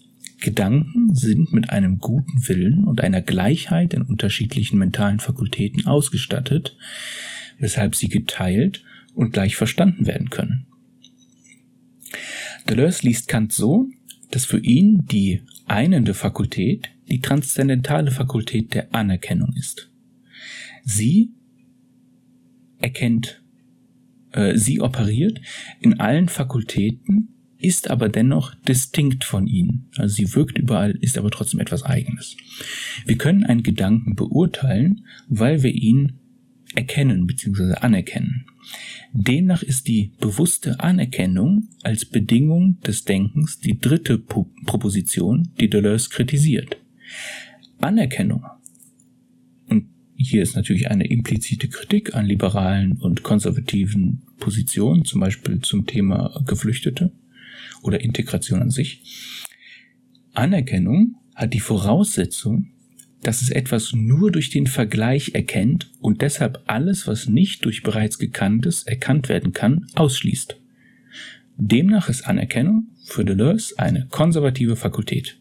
Gedanken 0.40 1.14
sind 1.14 1.52
mit 1.52 1.70
einem 1.70 1.98
guten 1.98 2.46
Willen 2.48 2.84
und 2.84 3.00
einer 3.00 3.22
Gleichheit 3.22 3.94
in 3.94 4.02
unterschiedlichen 4.02 4.78
mentalen 4.78 5.18
Fakultäten 5.18 5.86
ausgestattet, 5.86 6.76
weshalb 7.58 7.94
sie 7.94 8.08
geteilt 8.08 8.84
und 9.14 9.32
gleich 9.32 9.56
verstanden 9.56 10.06
werden 10.06 10.30
können. 10.30 10.66
Deleuze 12.68 13.06
liest 13.06 13.28
Kant 13.28 13.52
so, 13.52 13.88
dass 14.30 14.44
für 14.44 14.58
ihn 14.58 15.06
die 15.06 15.42
einende 15.66 16.14
Fakultät 16.14 16.90
die 17.08 17.20
transzendentale 17.20 18.10
Fakultät 18.10 18.74
der 18.74 18.94
Anerkennung 18.94 19.54
ist. 19.56 19.90
Sie 20.84 21.30
erkennt 22.78 23.42
äh, 24.34 24.56
sie 24.56 24.80
operiert 24.80 25.40
in 25.80 26.00
allen 26.00 26.28
Fakultäten, 26.28 27.28
ist 27.58 27.90
aber 27.90 28.08
dennoch 28.08 28.54
distinkt 28.54 29.24
von 29.24 29.46
ihnen. 29.46 29.88
Also 29.96 30.16
sie 30.16 30.34
wirkt 30.34 30.58
überall, 30.58 30.92
ist 31.00 31.16
aber 31.16 31.30
trotzdem 31.30 31.60
etwas 31.60 31.82
Eigenes. 31.82 32.36
Wir 33.06 33.16
können 33.16 33.44
einen 33.44 33.62
Gedanken 33.62 34.14
beurteilen, 34.16 35.06
weil 35.28 35.62
wir 35.62 35.72
ihn 35.72 36.14
erkennen 36.74 37.26
bzw. 37.26 37.74
anerkennen. 37.74 38.46
Demnach 39.12 39.62
ist 39.62 39.86
die 39.86 40.12
bewusste 40.20 40.80
Anerkennung 40.80 41.68
als 41.82 42.04
Bedingung 42.04 42.80
des 42.80 43.04
Denkens 43.04 43.60
die 43.60 43.78
dritte 43.78 44.18
Proposition, 44.18 45.50
die 45.60 45.70
Deleuze 45.70 46.10
kritisiert. 46.10 46.76
Anerkennung 47.80 48.44
hier 50.16 50.42
ist 50.42 50.56
natürlich 50.56 50.90
eine 50.90 51.06
implizite 51.06 51.68
Kritik 51.68 52.14
an 52.14 52.26
liberalen 52.26 52.92
und 52.92 53.22
konservativen 53.22 54.22
Positionen, 54.38 55.04
zum 55.04 55.20
Beispiel 55.20 55.60
zum 55.60 55.86
Thema 55.86 56.42
Geflüchtete. 56.46 57.12
oder 57.82 58.00
Integration 58.00 58.62
an 58.62 58.70
sich. 58.70 59.02
Anerkennung 60.32 61.16
hat 61.34 61.52
die 61.54 61.60
Voraussetzung, 61.60 62.70
dass 63.22 63.42
es 63.42 63.50
etwas 63.50 63.92
nur 63.92 64.30
durch 64.32 64.50
den 64.50 64.66
Vergleich 64.66 65.34
erkennt 65.34 65.90
und 66.00 66.22
deshalb 66.22 66.62
alles, 66.66 67.06
was 67.06 67.28
nicht 67.28 67.64
durch 67.64 67.82
bereits 67.82 68.18
Gekanntes 68.18 68.82
erkannt 68.82 69.28
werden 69.28 69.52
kann, 69.52 69.86
ausschließt. 69.94 70.60
Demnach 71.56 72.08
ist 72.08 72.26
Anerkennung 72.26 72.88
für 73.04 73.24
Deleuze 73.24 73.78
eine 73.78 74.06
konservative 74.10 74.76
Fakultät. 74.76 75.38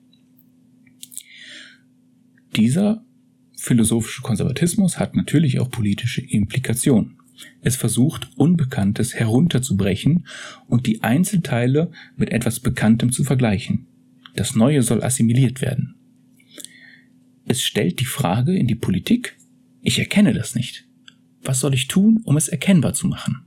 Dieser 2.56 3.03
philosophische 3.63 4.22
Konservatismus 4.22 5.00
hat 5.00 5.15
natürlich 5.15 5.62
auch 5.62 5.72
politische 5.72 6.20
Implikationen. 6.20 7.15
Es 7.62 7.77
versucht, 7.77 8.29
Unbekanntes 8.36 9.15
herunterzubrechen 9.15 10.27
und 10.67 10.86
die 10.86 11.01
Einzelteile 11.01 11.89
mit 12.17 12.32
etwas 12.32 12.60
Bekanntem 12.60 13.13
zu 13.13 13.24
vergleichen. 13.24 13.88
Das 14.36 14.53
Neue 14.53 14.84
soll 14.84 15.01
assimiliert 15.01 15.62
werden. 15.62 15.96
Es 17.46 17.63
stellt 17.63 18.01
die 18.01 18.05
Frage 18.05 18.53
in 18.53 18.67
die 18.67 18.75
Politik, 18.75 19.38
ich 19.82 19.98
erkenne 19.98 20.34
das 20.34 20.55
nicht. 20.55 20.86
Was 21.41 21.62
soll 21.62 21.74
ich 21.74 21.88
tun, 21.88 22.20
um 22.25 22.36
es 22.36 22.50
erkennbar 22.50 22.93
zu 22.93 23.08
machen? 23.08 23.46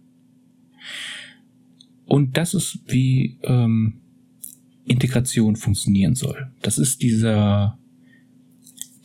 Und 2.07 2.39
das 2.39 2.55
ist, 2.55 2.79
wie 2.87 3.39
ähm, 3.43 4.01
Integration 4.87 5.57
funktionieren 5.57 6.15
soll. 6.15 6.51
Das 6.63 6.79
ist 6.79 7.03
dieser 7.03 7.79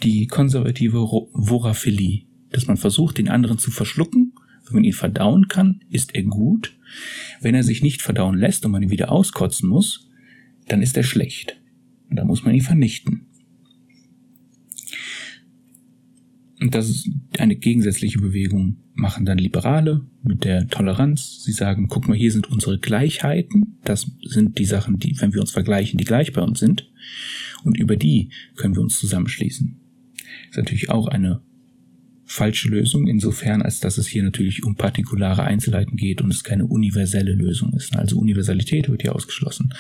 die 0.04 0.28
konservative 0.28 1.06
Voraphilie, 1.34 2.24
dass 2.50 2.68
man 2.68 2.78
versucht, 2.78 3.18
den 3.18 3.30
anderen 3.30 3.58
zu 3.58 3.72
verschlucken. 3.72 4.34
Wenn 4.66 4.76
man 4.76 4.84
ihn 4.84 4.94
verdauen 4.94 5.48
kann, 5.48 5.82
ist 5.90 6.16
er 6.16 6.24
gut. 6.24 6.78
Wenn 7.42 7.56
er 7.56 7.64
sich 7.64 7.82
nicht 7.82 8.02
verdauen 8.02 8.38
lässt 8.38 8.66
und 8.66 8.72
man 8.72 8.84
ihn 8.84 8.92
wieder 8.92 9.12
auskotzen 9.12 9.68
muss, 9.70 10.10
dann 10.68 10.82
ist 10.82 10.98
er 10.98 11.04
schlecht. 11.04 11.58
Und 12.10 12.18
da 12.18 12.26
muss 12.26 12.44
man 12.44 12.54
ihn 12.54 12.62
vernichten. 12.62 13.28
Und 16.62 16.76
das 16.76 16.90
ist 16.90 17.10
eine 17.40 17.56
gegensätzliche 17.56 18.20
Bewegung, 18.20 18.78
machen 18.94 19.26
dann 19.26 19.40
Liberale 19.40 20.06
mit 20.22 20.44
der 20.44 20.68
Toleranz. 20.68 21.44
Sie 21.44 21.54
sagen, 21.54 21.88
guck 21.88 22.08
mal, 22.08 22.16
hier 22.16 22.32
sind 22.32 22.52
unsere 22.52 22.78
Gleichheiten. 22.78 23.80
Das 23.84 24.12
sind 24.24 24.60
die 24.60 24.66
Sachen, 24.66 25.00
die, 25.00 25.20
wenn 25.20 25.34
wir 25.34 25.42
uns 25.42 25.50
vergleichen, 25.50 25.98
die 25.98 26.06
gleich 26.06 26.34
bei 26.34 26.42
uns 26.42 26.60
sind. 26.60 26.88
Und 27.64 27.78
über 27.78 27.96
die 27.96 28.30
können 28.56 28.76
wir 28.76 28.82
uns 28.84 29.00
zusammenschließen. 29.00 29.81
Ist 30.50 30.58
natürlich 30.58 30.90
auch 30.90 31.08
eine 31.08 31.42
falsche 32.32 32.70
Lösung, 32.70 33.08
insofern 33.08 33.62
als 33.62 33.82
dass 33.82 33.98
es 33.98 34.08
hier 34.08 34.24
natürlich 34.24 34.64
um 34.64 34.76
partikulare 34.76 35.44
Einzelheiten 35.44 35.98
geht 35.98 36.22
und 36.22 36.32
es 36.32 36.44
keine 36.44 36.66
universelle 36.66 37.34
Lösung 37.34 37.74
ist. 37.74 37.96
Also 37.96 38.18
Universalität 38.18 38.90
wird 38.90 39.02
hier 39.02 39.14
ausgeschlossen. 39.14 39.74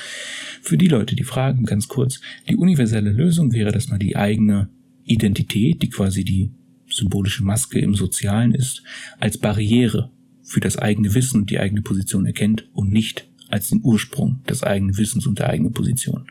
Für 0.61 0.77
die 0.77 0.89
Leute, 0.89 1.15
die 1.15 1.23
fragen, 1.23 1.63
ganz 1.63 1.87
kurz, 1.87 2.19
die 2.49 2.57
universelle 2.57 3.11
Lösung 3.11 3.53
wäre, 3.53 3.71
dass 3.71 3.87
man 3.87 3.99
die 3.99 4.17
eigene 4.17 4.69
Identität, 5.05 5.81
die 5.81 5.89
quasi 5.89 6.25
die 6.25 6.51
symbolische 6.89 7.43
Maske 7.43 7.79
im 7.79 7.95
Sozialen 7.95 8.53
ist, 8.53 8.83
als 9.19 9.37
Barriere 9.37 10.11
für 10.43 10.59
das 10.59 10.77
eigene 10.77 11.13
Wissen 11.13 11.41
und 11.41 11.49
die 11.49 11.59
eigene 11.59 11.81
Position 11.81 12.25
erkennt 12.25 12.67
und 12.73 12.91
nicht 12.91 13.29
als 13.49 13.69
den 13.69 13.81
Ursprung 13.83 14.43
des 14.49 14.63
eigenen 14.63 14.97
Wissens 14.97 15.25
und 15.25 15.39
der 15.39 15.49
eigenen 15.49 15.73
Position. 15.73 16.25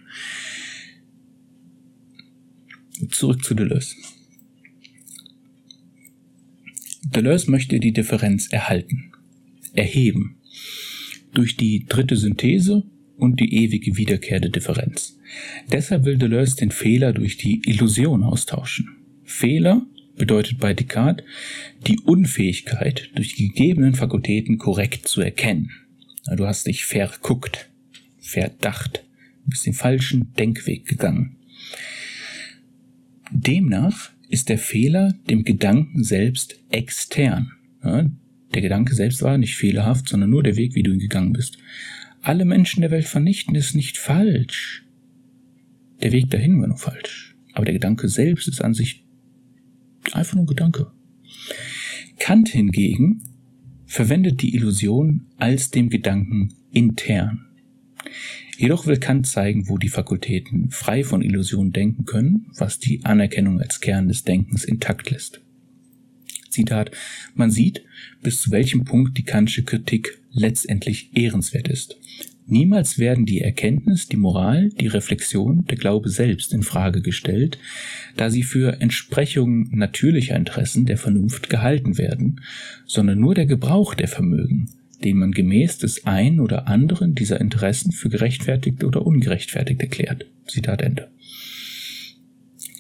Zurück 3.09 3.45
zu 3.45 3.55
Deleuze. 3.55 3.97
Deleuze 7.05 7.51
möchte 7.51 7.81
die 7.81 7.93
Differenz 7.93 8.49
erhalten, 8.49 9.13
erheben, 9.75 10.37
durch 11.33 11.57
die 11.57 11.87
dritte 11.87 12.17
Synthese 12.17 12.85
und 13.17 13.41
die 13.41 13.55
ewige 13.65 13.97
Wiederkehr 13.97 14.41
der 14.41 14.51
Differenz. 14.51 15.19
Deshalb 15.71 16.05
will 16.05 16.19
Deleuze 16.19 16.57
den 16.57 16.71
Fehler 16.71 17.13
durch 17.13 17.37
die 17.37 17.63
Illusion 17.65 18.23
austauschen. 18.23 18.97
Fehler 19.25 19.87
bedeutet 20.17 20.59
bei 20.59 20.75
Descartes 20.75 21.25
die 21.87 21.99
Unfähigkeit, 22.01 23.11
durch 23.15 23.35
die 23.35 23.49
gegebenen 23.49 23.95
Fakultäten 23.95 24.59
korrekt 24.59 25.09
zu 25.09 25.21
erkennen. 25.21 25.71
Du 26.37 26.47
hast 26.47 26.67
dich 26.67 26.85
verguckt, 26.85 27.71
verdacht, 28.19 29.05
bist 29.47 29.67
den 29.67 29.73
falschen 29.73 30.33
Denkweg 30.35 30.87
gegangen. 30.87 31.37
Demnach 33.31 34.11
ist 34.29 34.49
der 34.49 34.59
Fehler 34.59 35.15
dem 35.29 35.45
Gedanken 35.45 36.05
selbst 36.05 36.61
extern. 36.71 37.53
der 37.83 38.63
Gedanke 38.63 38.95
selbst 38.95 39.23
war 39.23 39.39
nicht 39.39 39.57
fehlerhaft, 39.57 40.09
sondern 40.09 40.31
nur 40.31 40.43
der 40.43 40.57
Weg, 40.57 40.75
wie 40.75 40.83
du 40.83 40.93
ihn 40.93 40.99
gegangen 40.99 41.33
bist. 41.33 41.59
Alle 42.23 42.45
Menschen 42.45 42.83
der 42.83 42.91
Welt 42.91 43.07
vernichten 43.07 43.55
ist 43.55 43.75
nicht 43.75 43.97
falsch. 43.97 44.85
Der 46.03 46.13
Weg 46.13 46.31
dahin 46.31 46.61
war 46.61 46.69
nur 46.69 46.77
falsch. 46.77 47.37
Aber 47.53 47.65
der 47.65 47.75
Gedanke 47.75 48.09
selbst 48.09 48.49
ist 48.49 48.63
an 48.63 48.75
sich 48.75 49.05
Einfach 50.13 50.35
nur 50.35 50.45
ein 50.45 50.49
Gedanke. 50.49 50.91
Kant 52.19 52.49
hingegen 52.49 53.23
verwendet 53.87 54.43
die 54.43 54.55
Illusion 54.55 55.27
als 55.37 55.71
dem 55.71 55.89
Gedanken 55.89 56.55
intern. 56.73 57.47
Jedoch 58.57 58.87
will 58.87 58.99
Kant 58.99 59.27
zeigen, 59.27 59.69
wo 59.69 59.79
die 59.79 59.89
Fakultäten 59.89 60.71
frei 60.71 61.03
von 61.03 61.23
Illusionen 61.23 61.73
denken 61.73 62.05
können, 62.05 62.47
was 62.59 62.79
die 62.79 63.05
Anerkennung 63.05 63.61
als 63.61 63.81
Kern 63.81 64.09
des 64.09 64.25
Denkens 64.25 64.65
intakt 64.65 65.11
lässt. 65.11 65.41
Zitat, 66.51 66.91
man 67.35 67.51
sieht, 67.51 67.83
bis 68.23 68.43
zu 68.43 68.51
welchem 68.51 68.85
Punkt 68.85 69.17
die 69.17 69.25
Kantische 69.25 69.63
Kritik 69.63 70.19
letztendlich 70.33 71.11
ehrenswert 71.15 71.69
ist. 71.69 71.97
Niemals 72.47 72.99
werden 72.99 73.27
die 73.27 73.41
Erkenntnis, 73.41 74.09
die 74.09 74.17
Moral, 74.17 74.71
die 74.71 74.89
Reflexion, 74.89 75.65
der 75.67 75.77
Glaube 75.77 76.09
selbst 76.09 76.53
in 76.53 76.65
Frage 76.65 77.01
gestellt, 77.01 77.59
da 78.17 78.29
sie 78.29 78.43
für 78.43 78.81
Entsprechung 78.81 79.69
natürlicher 79.71 80.35
Interessen 80.35 80.85
der 80.85 80.99
Vernunft 80.99 81.49
gehalten 81.49 81.97
werden, 81.97 82.41
sondern 82.87 83.21
nur 83.21 83.37
der 83.37 83.47
Gebrauch 83.47 83.95
der 83.95 84.09
Vermögen, 84.09 84.69
den 85.05 85.19
man 85.19 85.33
gemäß 85.33 85.79
des 85.79 86.07
einen 86.07 86.41
oder 86.41 86.69
anderen 86.69 87.15
dieser 87.15 87.41
Interessen 87.41 87.93
für 87.93 88.09
gerechtfertigt 88.09 88.85
oder 88.85 89.07
ungerechtfertigt 89.07 89.81
erklärt. 89.81 90.27
Zitat 90.47 90.83
Ende. 90.83 91.11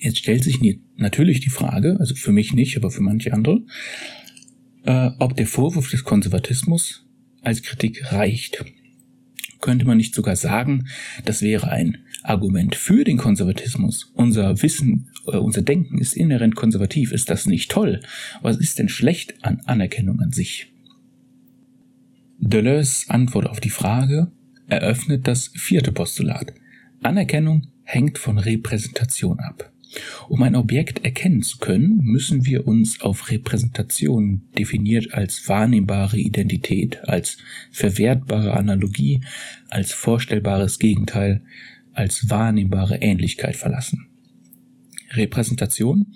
Jetzt 0.00 0.18
stellt 0.18 0.44
sich 0.44 0.58
natürlich 0.96 1.40
die 1.40 1.50
Frage, 1.50 1.96
also 2.00 2.14
für 2.14 2.32
mich 2.32 2.54
nicht, 2.54 2.76
aber 2.76 2.90
für 2.90 3.02
manche 3.02 3.32
andere, 3.32 3.62
äh, 4.84 5.10
ob 5.18 5.36
der 5.36 5.46
Vorwurf 5.46 5.90
des 5.90 6.04
Konservatismus 6.04 7.06
als 7.42 7.62
Kritik 7.62 8.12
reicht 8.12 8.64
könnte 9.60 9.86
man 9.86 9.96
nicht 9.96 10.14
sogar 10.14 10.36
sagen, 10.36 10.86
das 11.24 11.42
wäre 11.42 11.70
ein 11.70 11.98
Argument 12.22 12.74
für 12.74 13.04
den 13.04 13.18
Konservatismus? 13.18 14.10
Unser 14.14 14.62
Wissen, 14.62 15.10
äh, 15.26 15.36
unser 15.36 15.62
Denken 15.62 15.98
ist 15.98 16.14
inhärent 16.14 16.56
konservativ. 16.56 17.12
Ist 17.12 17.30
das 17.30 17.46
nicht 17.46 17.70
toll? 17.70 18.00
Was 18.42 18.56
ist 18.56 18.78
denn 18.78 18.88
schlecht 18.88 19.34
an 19.44 19.60
Anerkennung 19.66 20.20
an 20.20 20.32
sich? 20.32 20.72
Deleuze 22.42 23.10
Antwort 23.10 23.46
auf 23.46 23.60
die 23.60 23.68
Frage 23.68 24.32
eröffnet 24.66 25.26
das 25.28 25.48
vierte 25.54 25.92
Postulat. 25.92 26.54
Anerkennung 27.02 27.66
hängt 27.82 28.16
von 28.18 28.38
Repräsentation 28.38 29.40
ab. 29.40 29.70
Um 30.30 30.42
ein 30.42 30.56
Objekt 30.56 31.04
erkennen 31.04 31.42
zu 31.42 31.58
können, 31.58 31.98
müssen 32.02 32.46
wir 32.46 32.66
uns 32.66 33.02
auf 33.02 33.30
Repräsentation 33.30 34.40
definiert 34.56 35.12
als 35.12 35.46
wahrnehmbare 35.48 36.16
Identität, 36.16 37.06
als 37.06 37.36
verwertbare 37.72 38.54
Analogie, 38.54 39.20
als 39.68 39.92
vorstellbares 39.92 40.78
Gegenteil, 40.78 41.42
als 41.92 42.30
wahrnehmbare 42.30 42.96
Ähnlichkeit 43.02 43.56
verlassen. 43.56 44.06
Repräsentation 45.10 46.06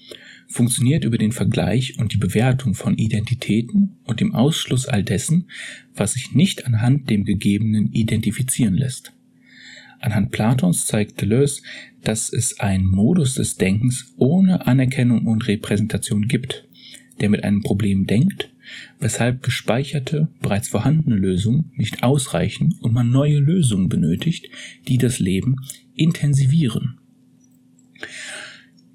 funktioniert 0.49 1.05
über 1.05 1.19
den 1.19 1.33
Vergleich 1.33 1.99
und 1.99 2.13
die 2.13 2.19
Bewertung 2.19 2.75
von 2.75 2.97
Identitäten 2.97 3.97
und 4.05 4.21
dem 4.21 4.35
Ausschluss 4.35 4.87
all 4.87 5.03
dessen, 5.03 5.49
was 5.95 6.13
sich 6.13 6.33
nicht 6.33 6.67
anhand 6.67 7.11
dem 7.11 7.25
Gegebenen 7.25 7.93
identifizieren 7.93 8.75
lässt. 8.75 9.13
Anhand 10.01 10.33
Platons 10.33 10.85
zeigt 10.87 11.21
Deleuze, 11.21 11.63
dass 12.03 12.31
es 12.31 12.61
einen 12.61 12.87
Modus 12.87 13.35
des 13.35 13.57
Denkens 13.57 14.13
ohne 14.17 14.67
Anerkennung 14.67 15.27
und 15.27 15.49
Repräsentation 15.49 16.29
gibt, 16.29 16.69
der 17.21 17.31
mit 17.31 17.43
einem 17.43 17.63
Problem 17.63 18.07
denkt, 18.07 18.51
weshalb 19.01 19.43
gespeicherte, 19.43 20.29
bereits 20.43 20.69
vorhandene 20.69 21.17
Lösungen 21.17 21.73
nicht 21.77 22.03
ausreichen 22.03 22.75
und 22.81 22.93
man 22.93 23.11
neue 23.11 23.39
Lösungen 23.39 23.89
benötigt, 23.89 24.49
die 24.89 24.99
das 24.99 25.19
Leben 25.19 25.57
intensivieren. 25.95 26.99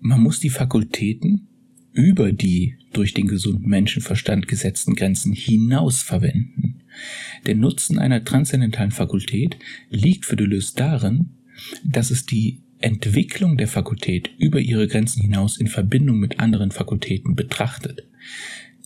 Man 0.02 0.22
muss 0.22 0.40
die 0.40 0.50
Fakultäten 0.50 1.48
über 1.92 2.32
die 2.32 2.78
durch 2.94 3.14
den 3.14 3.28
gesunden 3.28 3.68
Menschenverstand 3.68 4.48
gesetzten 4.48 4.96
Grenzen 4.96 5.34
hinaus 5.34 6.02
verwenden. 6.02 6.82
Der 7.46 7.56
Nutzen 7.56 8.00
einer 8.00 8.24
transzendentalen 8.24 8.92
Fakultät 8.92 9.58
liegt 9.90 10.26
für 10.26 10.36
Deleuze 10.36 10.76
darin, 10.76 11.32
dass 11.84 12.12
es 12.12 12.26
die 12.26 12.62
Entwicklung 12.80 13.58
der 13.58 13.68
Fakultät 13.68 14.32
über 14.38 14.60
ihre 14.60 14.88
Grenzen 14.88 15.22
hinaus 15.22 15.58
in 15.58 15.68
Verbindung 15.68 16.20
mit 16.20 16.40
anderen 16.40 16.72
Fakultäten 16.72 17.36
betrachtet. 17.36 18.08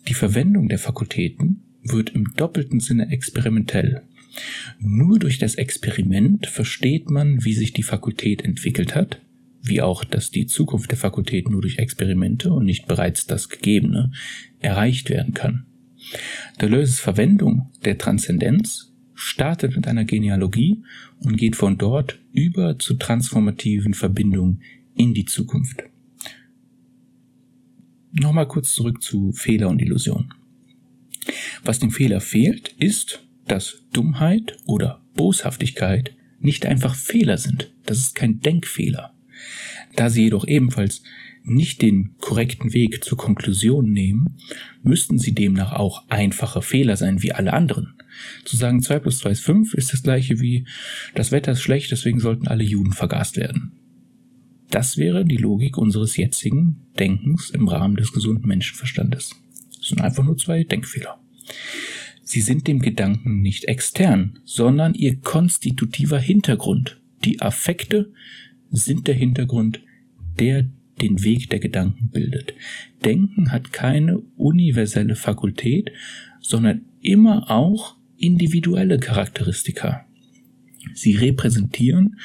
Die 0.07 0.15
Verwendung 0.15 0.67
der 0.67 0.79
Fakultäten 0.79 1.61
wird 1.83 2.09
im 2.09 2.33
doppelten 2.35 2.79
Sinne 2.79 3.11
experimentell. 3.11 4.01
Nur 4.79 5.19
durch 5.19 5.37
das 5.37 5.55
Experiment 5.55 6.47
versteht 6.47 7.09
man, 7.09 7.45
wie 7.45 7.53
sich 7.53 7.71
die 7.73 7.83
Fakultät 7.83 8.43
entwickelt 8.43 8.95
hat, 8.95 9.21
wie 9.63 9.81
auch, 9.81 10.03
dass 10.03 10.29
die 10.29 10.45
Zukunft 10.45 10.91
der 10.91 10.97
Fakultät 10.97 11.49
nur 11.49 11.61
durch 11.61 11.77
Experimente 11.77 12.51
und 12.51 12.65
nicht 12.65 12.85
bereits 12.85 13.25
das 13.25 13.49
Gegebene 13.49 14.11
erreicht 14.59 15.09
werden 15.09 15.33
kann. 15.33 15.65
Deleuze's 16.61 16.99
Verwendung 16.99 17.71
der 17.85 17.97
Transzendenz 17.97 18.93
startet 19.13 19.75
mit 19.75 19.87
einer 19.87 20.03
Genealogie 20.03 20.83
und 21.19 21.37
geht 21.37 21.55
von 21.55 21.77
dort 21.77 22.19
über 22.33 22.77
zu 22.77 22.95
transformativen 22.95 23.93
Verbindungen 23.93 24.61
in 24.95 25.13
die 25.13 25.25
Zukunft. 25.25 25.83
Nochmal 28.11 28.47
kurz 28.47 28.73
zurück 28.73 29.01
zu 29.01 29.31
Fehler 29.31 29.69
und 29.69 29.81
Illusion. 29.81 30.33
Was 31.63 31.79
dem 31.79 31.91
Fehler 31.91 32.19
fehlt, 32.19 32.75
ist, 32.77 33.25
dass 33.47 33.83
Dummheit 33.93 34.57
oder 34.65 35.01
Boshaftigkeit 35.15 36.15
nicht 36.39 36.65
einfach 36.65 36.95
Fehler 36.95 37.37
sind. 37.37 37.73
Das 37.85 37.97
ist 37.97 38.15
kein 38.15 38.39
Denkfehler. 38.39 39.12
Da 39.95 40.09
sie 40.09 40.23
jedoch 40.23 40.47
ebenfalls 40.47 41.03
nicht 41.43 41.81
den 41.81 42.15
korrekten 42.19 42.73
Weg 42.73 43.03
zur 43.03 43.17
Konklusion 43.17 43.91
nehmen, 43.91 44.37
müssten 44.81 45.19
sie 45.19 45.33
demnach 45.33 45.73
auch 45.73 46.03
einfache 46.09 46.61
Fehler 46.61 46.97
sein 46.97 47.21
wie 47.21 47.33
alle 47.33 47.53
anderen. 47.53 47.95
Zu 48.45 48.55
sagen 48.55 48.81
2 48.81 48.99
plus 48.99 49.19
2 49.19 49.29
ist 49.31 49.41
5 49.41 49.73
ist 49.73 49.93
das 49.93 50.03
gleiche 50.03 50.39
wie 50.39 50.65
das 51.15 51.31
Wetter 51.31 51.53
ist 51.53 51.61
schlecht, 51.61 51.91
deswegen 51.91 52.19
sollten 52.19 52.47
alle 52.47 52.63
Juden 52.63 52.93
vergast 52.93 53.37
werden. 53.37 53.73
Das 54.69 54.97
wäre 54.97 55.25
die 55.25 55.37
Logik 55.37 55.77
unseres 55.77 56.17
jetzigen 56.17 56.87
Denkens 56.97 57.49
im 57.49 57.67
Rahmen 57.67 57.95
des 57.95 58.11
gesunden 58.11 58.47
Menschenverstandes. 58.47 59.35
Das 59.77 59.87
sind 59.89 60.01
einfach 60.01 60.23
nur 60.23 60.37
zwei 60.37 60.63
Denkfehler. 60.63 61.19
Sie 62.23 62.41
sind 62.41 62.67
dem 62.67 62.79
Gedanken 62.79 63.41
nicht 63.41 63.65
extern, 63.65 64.39
sondern 64.45 64.93
ihr 64.93 65.19
konstitutiver 65.19 66.19
Hintergrund. 66.19 67.01
Die 67.23 67.41
Affekte 67.41 68.13
sind 68.73 69.07
der 69.07 69.15
Hintergrund, 69.15 69.81
der 70.39 70.65
den 71.01 71.23
Weg 71.23 71.49
der 71.49 71.59
Gedanken 71.59 72.09
bildet. 72.09 72.53
Denken 73.05 73.51
hat 73.51 73.71
keine 73.71 74.19
universelle 74.35 75.15
Fakultät, 75.15 75.91
sondern 76.41 76.81
immer 77.01 77.49
auch 77.49 77.95
individuelle 78.17 78.99
Charakteristika. 78.99 80.05
Sie 80.93 81.15
repräsentieren 81.15 82.17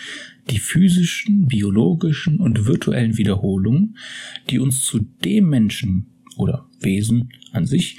die 0.51 0.59
physischen, 0.59 1.47
biologischen 1.47 2.39
und 2.39 2.67
virtuellen 2.67 3.17
Wiederholungen, 3.17 3.97
die 4.51 4.59
uns 4.59 4.85
zu 4.85 5.01
dem 5.25 5.49
Menschen 5.49 6.07
oder 6.37 6.69
Wesen 6.81 7.31
an 7.53 7.67
sich 7.67 7.99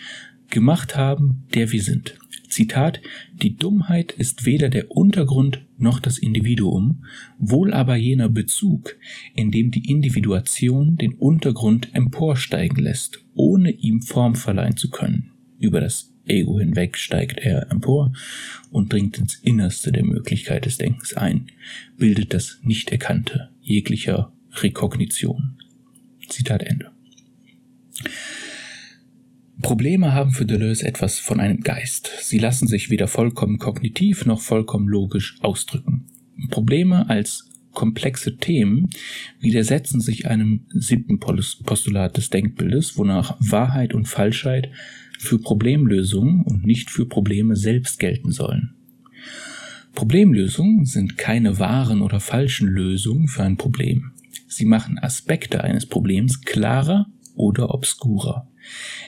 gemacht 0.50 0.96
haben, 0.96 1.44
der 1.54 1.72
wir 1.72 1.82
sind. 1.82 2.16
Zitat, 2.50 3.00
die 3.34 3.56
Dummheit 3.56 4.12
ist 4.12 4.46
weder 4.46 4.70
der 4.70 4.92
Untergrund 4.92 5.66
noch 5.78 6.00
das 6.00 6.18
Individuum, 6.18 7.06
wohl 7.38 7.74
aber 7.74 7.96
jener 7.96 8.28
Bezug, 8.28 8.96
in 9.36 9.52
dem 9.52 9.72
die 9.72 9.90
Individuation 9.90 10.98
den 10.98 11.14
Untergrund 11.14 11.94
emporsteigen 11.94 12.84
lässt, 12.84 13.24
ohne 13.36 13.72
ihm 13.72 14.02
Form 14.02 14.36
verleihen 14.36 14.78
zu 14.78 14.90
können. 14.90 15.32
Über 15.60 15.80
das 15.80 16.14
Ego 16.26 16.60
hinweg 16.60 16.98
steigt 16.98 17.40
er 17.40 17.72
empor 17.72 18.14
und 18.72 18.94
dringt 18.94 19.18
ins 19.18 19.36
Innerste 19.36 19.92
der 19.92 20.06
Möglichkeit 20.06 20.66
des 20.66 20.78
Denkens 20.78 21.14
ein, 21.14 21.48
bildet 21.98 22.34
das 22.34 22.60
Nichterkannte 22.64 23.50
jeglicher 23.62 24.34
Rekognition. 24.62 25.58
Zitat 26.28 26.64
Ende. 26.64 26.92
Probleme 29.70 30.14
haben 30.14 30.32
für 30.32 30.48
Deleuze 30.48 30.88
etwas 30.88 31.20
von 31.20 31.40
einem 31.40 31.60
Geist. 31.62 32.10
Sie 32.22 32.40
lassen 32.40 32.68
sich 32.68 32.90
weder 32.90 33.08
vollkommen 33.08 33.60
kognitiv 33.60 34.26
noch 34.26 34.42
vollkommen 34.42 34.88
logisch 34.88 35.38
ausdrücken. 35.42 36.08
Probleme 36.50 37.08
als 37.08 37.52
komplexe 37.72 38.38
Themen 38.38 38.90
widersetzen 39.40 40.02
sich 40.02 40.26
einem 40.26 40.62
siebten 40.70 41.20
Postulat 41.20 42.18
des 42.18 42.32
Denkbildes, 42.32 42.98
wonach 42.98 43.38
Wahrheit 43.40 43.94
und 43.94 44.08
Falschheit 44.08 44.72
für 45.20 45.38
Problemlösungen 45.38 46.42
und 46.42 46.66
nicht 46.66 46.90
für 46.90 47.06
Probleme 47.06 47.56
selbst 47.56 48.00
gelten 48.00 48.32
sollen. 48.32 48.74
Problemlösungen 49.94 50.86
sind 50.86 51.16
keine 51.16 51.60
wahren 51.60 52.02
oder 52.02 52.20
falschen 52.20 52.68
Lösungen 52.68 53.28
für 53.28 53.44
ein 53.44 53.58
Problem. 53.58 54.14
Sie 54.48 54.66
machen 54.66 54.98
Aspekte 54.98 55.64
eines 55.64 55.86
Problems 55.86 56.42
klarer 56.42 57.06
oder 57.40 57.74
obskurer. 57.74 58.48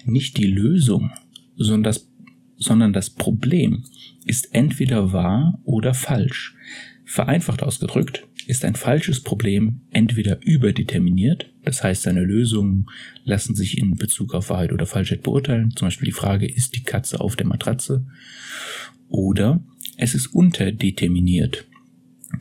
Nicht 0.05 0.37
die 0.37 0.47
Lösung, 0.47 1.11
sondern 1.57 1.83
das, 1.83 2.09
sondern 2.57 2.93
das 2.93 3.09
Problem 3.09 3.83
ist 4.25 4.55
entweder 4.55 5.11
wahr 5.11 5.59
oder 5.65 5.93
falsch. 5.93 6.55
Vereinfacht 7.03 7.61
ausgedrückt 7.61 8.25
ist 8.47 8.63
ein 8.63 8.75
falsches 8.75 9.21
Problem 9.21 9.81
entweder 9.91 10.39
überdeterminiert, 10.41 11.51
das 11.63 11.83
heißt 11.83 12.03
seine 12.03 12.23
Lösungen 12.23 12.85
lassen 13.25 13.53
sich 13.53 13.77
in 13.77 13.95
Bezug 13.95 14.33
auf 14.33 14.49
Wahrheit 14.49 14.71
oder 14.71 14.85
Falschheit 14.85 15.23
beurteilen, 15.23 15.71
zum 15.75 15.87
Beispiel 15.87 16.07
die 16.07 16.13
Frage, 16.13 16.47
ist 16.47 16.73
die 16.75 16.83
Katze 16.83 17.19
auf 17.19 17.35
der 17.35 17.47
Matratze, 17.47 18.05
oder 19.09 19.61
es 19.97 20.15
ist 20.15 20.27
unterdeterminiert, 20.27 21.65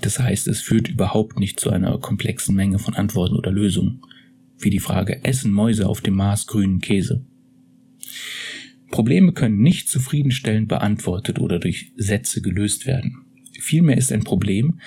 das 0.01 0.21
heißt 0.21 0.47
es 0.47 0.61
führt 0.61 0.89
überhaupt 0.89 1.41
nicht 1.41 1.59
zu 1.59 1.71
einer 1.71 1.99
komplexen 1.99 2.55
Menge 2.55 2.79
von 2.79 2.95
Antworten 2.95 3.35
oder 3.35 3.51
Lösungen, 3.51 4.03
wie 4.61 4.71
die 4.71 4.79
Frage, 4.79 5.25
essen 5.25 5.53
Mäuse 5.53 5.89
auf 5.89 6.01
dem 6.01 6.15
Mars 6.15 6.47
grünen 6.47 6.81
Käse? 6.81 7.25
Probleme 8.91 9.33
können 9.33 9.61
nicht 9.61 9.89
zufriedenstellend 9.89 10.69
beantwortet 10.69 11.39
oder 11.39 11.59
durch 11.59 11.93
Sätze 11.97 12.43
gelöst 12.43 12.87
werden. 12.87 13.25
Vielmehr 13.59 13.97
ist 13.97 14.13
ein 14.13 14.25
Problem 14.25 14.81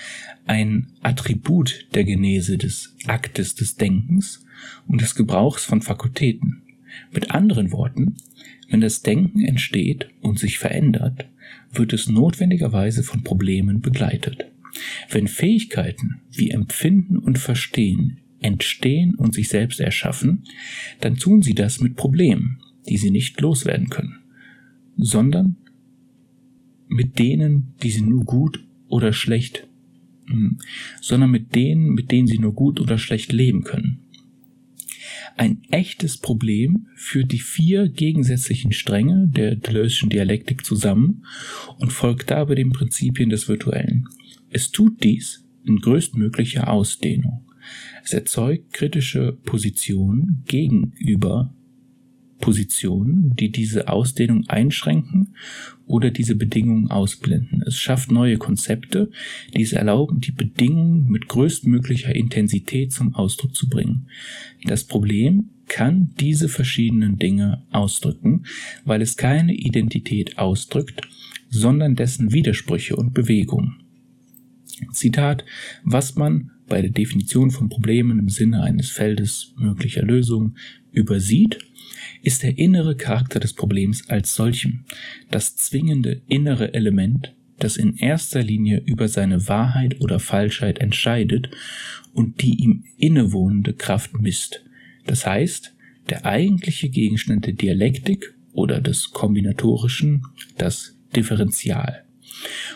ein 0.46 0.88
Attribut 1.02 1.86
der 1.94 2.04
Genese 2.04 2.58
des 2.58 2.94
Aktes 3.06 3.54
des 3.54 3.76
Denkens 3.76 4.44
und 4.86 5.00
des 5.00 5.14
Gebrauchs 5.14 5.64
von 5.64 5.80
Fakultäten. 5.80 6.62
Mit 7.10 7.30
anderen 7.30 7.72
Worten, 7.72 8.16
wenn 8.68 8.80
das 8.80 9.02
Denken 9.02 9.44
entsteht 9.44 10.08
und 10.20 10.38
sich 10.38 10.58
verändert, 10.58 11.28
wird 11.72 11.92
es 11.92 12.08
notwendigerweise 12.08 13.02
von 13.02 13.22
Problemen 13.22 13.80
begleitet. 13.80 14.46
Wenn 15.08 15.28
Fähigkeiten 15.28 16.20
wie 16.30 16.50
Empfinden 16.50 17.18
und 17.18 17.38
Verstehen 17.38 18.20
entstehen 18.44 19.14
und 19.14 19.34
sich 19.34 19.48
selbst 19.48 19.80
erschaffen, 19.80 20.44
dann 21.00 21.16
tun 21.16 21.42
sie 21.42 21.54
das 21.54 21.80
mit 21.80 21.96
Problemen, 21.96 22.60
die 22.88 22.98
sie 22.98 23.10
nicht 23.10 23.40
loswerden 23.40 23.88
können, 23.88 24.18
sondern 24.98 25.56
mit 26.86 27.18
denen, 27.18 27.74
die 27.82 27.90
sie 27.90 28.02
nur 28.02 28.24
gut 28.24 28.62
oder 28.88 29.12
schlecht, 29.14 29.66
hm, 30.26 30.58
sondern 31.00 31.30
mit 31.30 31.54
denen, 31.54 31.94
mit 31.94 32.12
denen 32.12 32.28
sie 32.28 32.38
nur 32.38 32.52
gut 32.52 32.80
oder 32.80 32.98
schlecht 32.98 33.32
leben 33.32 33.64
können. 33.64 34.00
Ein 35.36 35.62
echtes 35.70 36.18
Problem 36.18 36.86
führt 36.94 37.32
die 37.32 37.40
vier 37.40 37.88
gegensätzlichen 37.88 38.72
Stränge 38.72 39.26
der 39.26 39.56
Deleuze'schen 39.56 40.10
Dialektik 40.10 40.64
zusammen 40.64 41.24
und 41.78 41.92
folgt 41.92 42.30
dabei 42.30 42.54
den 42.54 42.70
Prinzipien 42.70 43.30
des 43.30 43.48
Virtuellen. 43.48 44.06
Es 44.50 44.70
tut 44.70 45.02
dies 45.02 45.44
in 45.64 45.78
größtmöglicher 45.78 46.70
Ausdehnung. 46.70 47.44
Es 48.04 48.12
erzeugt 48.12 48.74
kritische 48.74 49.32
Positionen 49.32 50.44
gegenüber 50.46 51.54
Positionen, 52.38 53.34
die 53.34 53.50
diese 53.50 53.88
Ausdehnung 53.88 54.46
einschränken 54.48 55.34
oder 55.86 56.10
diese 56.10 56.36
Bedingungen 56.36 56.90
ausblenden. 56.90 57.62
Es 57.66 57.78
schafft 57.78 58.10
neue 58.12 58.36
Konzepte, 58.36 59.10
die 59.56 59.62
es 59.62 59.72
erlauben, 59.72 60.20
die 60.20 60.32
Bedingungen 60.32 61.06
mit 61.08 61.28
größtmöglicher 61.28 62.14
Intensität 62.14 62.92
zum 62.92 63.14
Ausdruck 63.14 63.54
zu 63.54 63.70
bringen. 63.70 64.08
Das 64.64 64.84
Problem 64.84 65.48
kann 65.66 66.10
diese 66.20 66.50
verschiedenen 66.50 67.16
Dinge 67.16 67.64
ausdrücken, 67.70 68.44
weil 68.84 69.00
es 69.00 69.16
keine 69.16 69.54
Identität 69.54 70.36
ausdrückt, 70.36 71.00
sondern 71.48 71.94
dessen 71.94 72.34
Widersprüche 72.34 72.96
und 72.96 73.14
Bewegungen. 73.14 73.76
Zitat, 74.92 75.44
was 75.84 76.16
man 76.16 76.50
bei 76.68 76.80
der 76.80 76.90
Definition 76.90 77.50
von 77.50 77.68
Problemen 77.68 78.18
im 78.18 78.28
Sinne 78.28 78.62
eines 78.62 78.90
Feldes 78.90 79.54
möglicher 79.56 80.02
Lösungen 80.02 80.56
übersieht, 80.92 81.58
ist 82.22 82.42
der 82.42 82.58
innere 82.58 82.96
Charakter 82.96 83.40
des 83.40 83.52
Problems 83.52 84.08
als 84.08 84.34
solchem, 84.34 84.84
das 85.30 85.56
zwingende 85.56 86.22
innere 86.26 86.74
Element, 86.74 87.34
das 87.58 87.76
in 87.76 87.96
erster 87.96 88.42
Linie 88.42 88.82
über 88.84 89.08
seine 89.08 89.46
Wahrheit 89.48 90.00
oder 90.00 90.18
Falschheit 90.18 90.78
entscheidet 90.78 91.50
und 92.12 92.42
die 92.42 92.54
ihm 92.62 92.84
innewohnende 92.96 93.74
Kraft 93.74 94.18
misst. 94.20 94.64
Das 95.06 95.26
heißt, 95.26 95.74
der 96.08 96.24
eigentliche 96.24 96.88
Gegenstand 96.88 97.46
der 97.46 97.54
Dialektik 97.54 98.34
oder 98.52 98.80
des 98.80 99.10
Kombinatorischen, 99.10 100.22
das 100.58 100.96
Differential. 101.14 102.04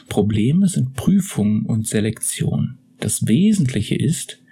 Probleme 0.09 0.69
sind 0.69 0.95
Prüfung 0.95 1.65
und 1.67 1.87
Selektion. 1.87 2.79
Das 3.01 3.27
Wesentliche 3.27 3.95
ist, 3.95 4.43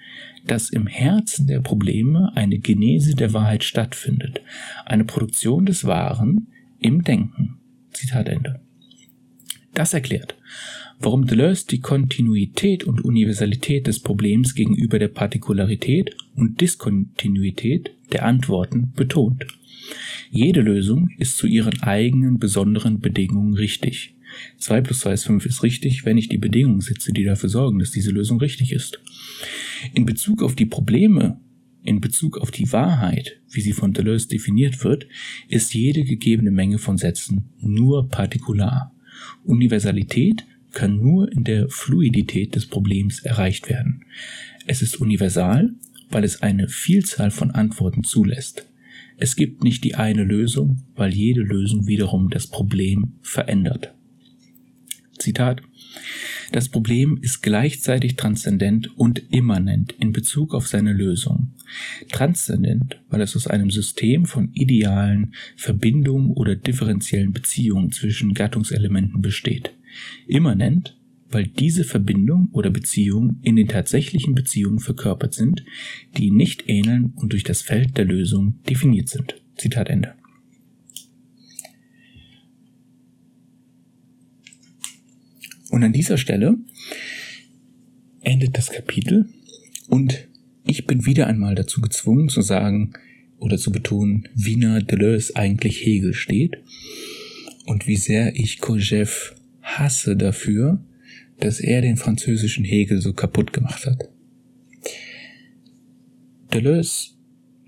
dass 0.46 0.70
im 0.70 0.86
Herzen 0.86 1.46
der 1.46 1.60
Probleme 1.60 2.32
eine 2.34 2.58
Genese 2.58 3.14
der 3.14 3.32
Wahrheit 3.32 3.64
stattfindet, 3.64 4.40
eine 4.84 5.04
Produktion 5.04 5.66
des 5.66 5.84
Wahren 5.84 6.48
im 6.78 7.02
Denken. 7.02 7.58
Zitat 7.92 8.28
Ende. 8.28 8.60
Das 9.74 9.92
erklärt, 9.92 10.36
warum 11.00 11.26
Deleuze 11.26 11.66
die 11.66 11.80
Kontinuität 11.80 12.84
und 12.84 13.04
Universalität 13.04 13.86
des 13.86 14.00
Problems 14.00 14.54
gegenüber 14.54 14.98
der 14.98 15.08
Partikularität 15.08 16.16
und 16.34 16.60
Diskontinuität 16.60 17.90
der 18.12 18.24
Antworten 18.24 18.92
betont. 18.94 19.46
Jede 20.30 20.60
Lösung 20.60 21.10
ist 21.18 21.36
zu 21.36 21.46
ihren 21.46 21.82
eigenen 21.82 22.38
besonderen 22.38 23.00
Bedingungen 23.00 23.54
richtig. 23.54 24.15
2 24.58 24.80
plus 24.80 25.00
2 25.00 25.12
ist 25.12 25.24
5 25.24 25.46
ist 25.46 25.62
richtig, 25.62 26.04
wenn 26.04 26.18
ich 26.18 26.28
die 26.28 26.38
Bedingungen 26.38 26.80
setze, 26.80 27.12
die 27.12 27.24
dafür 27.24 27.48
sorgen, 27.48 27.78
dass 27.78 27.90
diese 27.90 28.10
Lösung 28.10 28.38
richtig 28.38 28.72
ist. 28.72 29.00
In 29.94 30.06
Bezug 30.06 30.42
auf 30.42 30.54
die 30.54 30.66
Probleme, 30.66 31.40
in 31.82 32.00
Bezug 32.00 32.38
auf 32.38 32.50
die 32.50 32.72
Wahrheit, 32.72 33.40
wie 33.50 33.60
sie 33.60 33.72
von 33.72 33.92
Deleuze 33.92 34.28
definiert 34.28 34.82
wird, 34.82 35.06
ist 35.48 35.74
jede 35.74 36.04
gegebene 36.04 36.50
Menge 36.50 36.78
von 36.78 36.98
Sätzen 36.98 37.50
nur 37.60 38.08
partikular. 38.08 38.92
Universalität 39.44 40.44
kann 40.72 40.96
nur 40.96 41.32
in 41.32 41.44
der 41.44 41.68
Fluidität 41.68 42.54
des 42.54 42.66
Problems 42.66 43.20
erreicht 43.20 43.68
werden. 43.68 44.04
Es 44.66 44.82
ist 44.82 45.00
universal, 45.00 45.74
weil 46.10 46.24
es 46.24 46.42
eine 46.42 46.68
Vielzahl 46.68 47.30
von 47.30 47.50
Antworten 47.52 48.04
zulässt. 48.04 48.66
Es 49.16 49.36
gibt 49.36 49.64
nicht 49.64 49.84
die 49.84 49.94
eine 49.94 50.24
Lösung, 50.24 50.82
weil 50.94 51.14
jede 51.14 51.40
Lösung 51.40 51.86
wiederum 51.86 52.28
das 52.28 52.46
Problem 52.46 53.14
verändert. 53.22 53.95
Zitat 55.26 55.60
Das 56.52 56.68
Problem 56.68 57.18
ist 57.20 57.42
gleichzeitig 57.42 58.14
transzendent 58.14 58.96
und 58.96 59.20
immanent 59.32 59.90
in 59.98 60.12
Bezug 60.12 60.54
auf 60.54 60.68
seine 60.68 60.92
Lösung. 60.92 61.48
Transzendent, 62.12 63.00
weil 63.08 63.22
es 63.22 63.34
aus 63.34 63.48
einem 63.48 63.72
System 63.72 64.26
von 64.26 64.52
idealen 64.52 65.34
Verbindungen 65.56 66.30
oder 66.30 66.54
differenziellen 66.54 67.32
Beziehungen 67.32 67.90
zwischen 67.90 68.34
Gattungselementen 68.34 69.20
besteht. 69.20 69.72
Immanent, 70.28 70.96
weil 71.28 71.48
diese 71.48 71.82
Verbindung 71.82 72.50
oder 72.52 72.70
Beziehungen 72.70 73.40
in 73.42 73.56
den 73.56 73.66
tatsächlichen 73.66 74.36
Beziehungen 74.36 74.78
verkörpert 74.78 75.34
sind, 75.34 75.64
die 76.16 76.30
nicht 76.30 76.68
ähneln 76.68 77.14
und 77.16 77.32
durch 77.32 77.42
das 77.42 77.62
Feld 77.62 77.98
der 77.98 78.04
Lösung 78.04 78.62
definiert 78.68 79.08
sind. 79.08 79.34
Zitat 79.56 79.88
Ende. 79.88 80.14
Und 85.76 85.84
an 85.84 85.92
dieser 85.92 86.16
Stelle 86.16 86.56
endet 88.22 88.56
das 88.56 88.70
Kapitel 88.70 89.28
und 89.88 90.26
ich 90.64 90.86
bin 90.86 91.04
wieder 91.04 91.26
einmal 91.26 91.54
dazu 91.54 91.82
gezwungen 91.82 92.30
zu 92.30 92.40
sagen 92.40 92.94
oder 93.36 93.58
zu 93.58 93.70
betonen, 93.70 94.26
wie 94.34 94.56
nah 94.56 94.80
Deleuze 94.80 95.36
eigentlich 95.36 95.84
Hegel 95.84 96.14
steht 96.14 96.56
und 97.66 97.86
wie 97.86 97.96
sehr 97.96 98.36
ich 98.36 98.60
Kojève 98.60 99.34
hasse 99.60 100.16
dafür, 100.16 100.82
dass 101.40 101.60
er 101.60 101.82
den 101.82 101.98
französischen 101.98 102.64
Hegel 102.64 103.02
so 103.02 103.12
kaputt 103.12 103.52
gemacht 103.52 103.84
hat. 103.84 104.08
Deleuze 106.54 107.10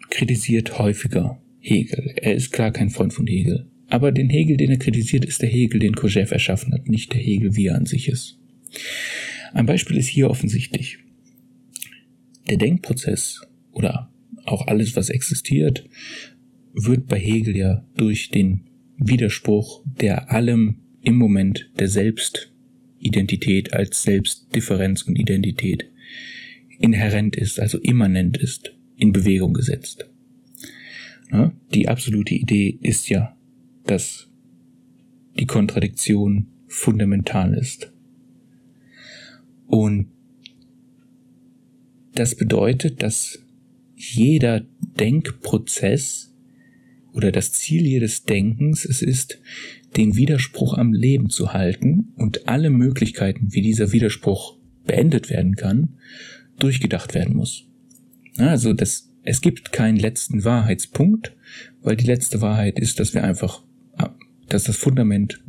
kritisiert 0.08 0.78
häufiger 0.78 1.42
Hegel. 1.58 2.14
Er 2.16 2.34
ist 2.34 2.52
klar 2.52 2.70
kein 2.70 2.88
Freund 2.88 3.12
von 3.12 3.26
Hegel. 3.26 3.66
Aber 3.88 4.12
den 4.12 4.28
Hegel, 4.28 4.56
den 4.56 4.70
er 4.70 4.78
kritisiert, 4.78 5.24
ist 5.24 5.42
der 5.42 5.48
Hegel, 5.48 5.80
den 5.80 5.94
Kojève 5.94 6.32
erschaffen 6.32 6.72
hat, 6.72 6.88
nicht 6.88 7.12
der 7.12 7.20
Hegel, 7.20 7.56
wie 7.56 7.66
er 7.66 7.76
an 7.76 7.86
sich 7.86 8.08
ist. 8.08 8.38
Ein 9.52 9.66
Beispiel 9.66 9.96
ist 9.96 10.08
hier 10.08 10.28
offensichtlich. 10.28 10.98
Der 12.48 12.58
Denkprozess 12.58 13.40
oder 13.72 14.12
auch 14.44 14.66
alles, 14.66 14.94
was 14.94 15.08
existiert, 15.08 15.88
wird 16.74 17.06
bei 17.06 17.18
Hegel 17.18 17.56
ja 17.56 17.84
durch 17.96 18.30
den 18.30 18.64
Widerspruch, 18.98 19.82
der 19.84 20.30
allem 20.30 20.80
im 21.00 21.16
Moment 21.16 21.70
der 21.78 21.88
Selbstidentität 21.88 23.72
als 23.72 24.02
Selbstdifferenz 24.02 25.02
und 25.02 25.16
Identität 25.16 25.90
inhärent 26.78 27.36
ist, 27.36 27.58
also 27.58 27.78
immanent 27.78 28.36
ist, 28.36 28.74
in 28.96 29.12
Bewegung 29.12 29.54
gesetzt. 29.54 30.08
Die 31.74 31.88
absolute 31.88 32.34
Idee 32.34 32.78
ist 32.82 33.08
ja 33.08 33.36
dass 33.90 34.28
die 35.38 35.46
Kontradiktion 35.46 36.46
fundamental 36.66 37.54
ist. 37.54 37.92
Und 39.66 40.08
das 42.14 42.34
bedeutet, 42.34 43.02
dass 43.02 43.38
jeder 43.96 44.66
Denkprozess 44.98 46.34
oder 47.12 47.32
das 47.32 47.52
Ziel 47.52 47.86
jedes 47.86 48.24
Denkens 48.24 48.84
es 48.84 49.02
ist, 49.02 49.40
den 49.96 50.16
Widerspruch 50.16 50.74
am 50.76 50.92
Leben 50.92 51.30
zu 51.30 51.52
halten 51.52 52.12
und 52.16 52.48
alle 52.48 52.70
Möglichkeiten, 52.70 53.48
wie 53.52 53.62
dieser 53.62 53.92
Widerspruch 53.92 54.56
beendet 54.84 55.30
werden 55.30 55.56
kann, 55.56 55.96
durchgedacht 56.58 57.14
werden 57.14 57.36
muss. 57.36 57.66
Also 58.36 58.72
das, 58.72 59.10
es 59.22 59.40
gibt 59.40 59.72
keinen 59.72 59.96
letzten 59.96 60.44
Wahrheitspunkt, 60.44 61.34
weil 61.82 61.96
die 61.96 62.06
letzte 62.06 62.40
Wahrheit 62.40 62.78
ist, 62.78 63.00
dass 63.00 63.14
wir 63.14 63.24
einfach 63.24 63.62
dass 64.48 64.64
das 64.64 64.76
Fundament 64.76 65.40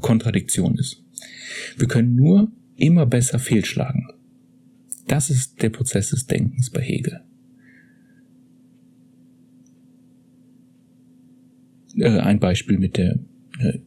Kontradiktion 0.00 0.76
ist. 0.76 1.02
Wir 1.76 1.88
können 1.88 2.14
nur 2.14 2.50
immer 2.76 3.06
besser 3.06 3.38
fehlschlagen. 3.38 4.08
Das 5.06 5.30
ist 5.30 5.62
der 5.62 5.70
Prozess 5.70 6.10
des 6.10 6.26
Denkens 6.26 6.70
bei 6.70 6.80
Hegel. 6.80 7.20
Äh, 11.96 12.18
ein 12.18 12.40
Beispiel 12.40 12.78
mit 12.78 12.96
der 12.96 13.18
äh, 13.60 13.78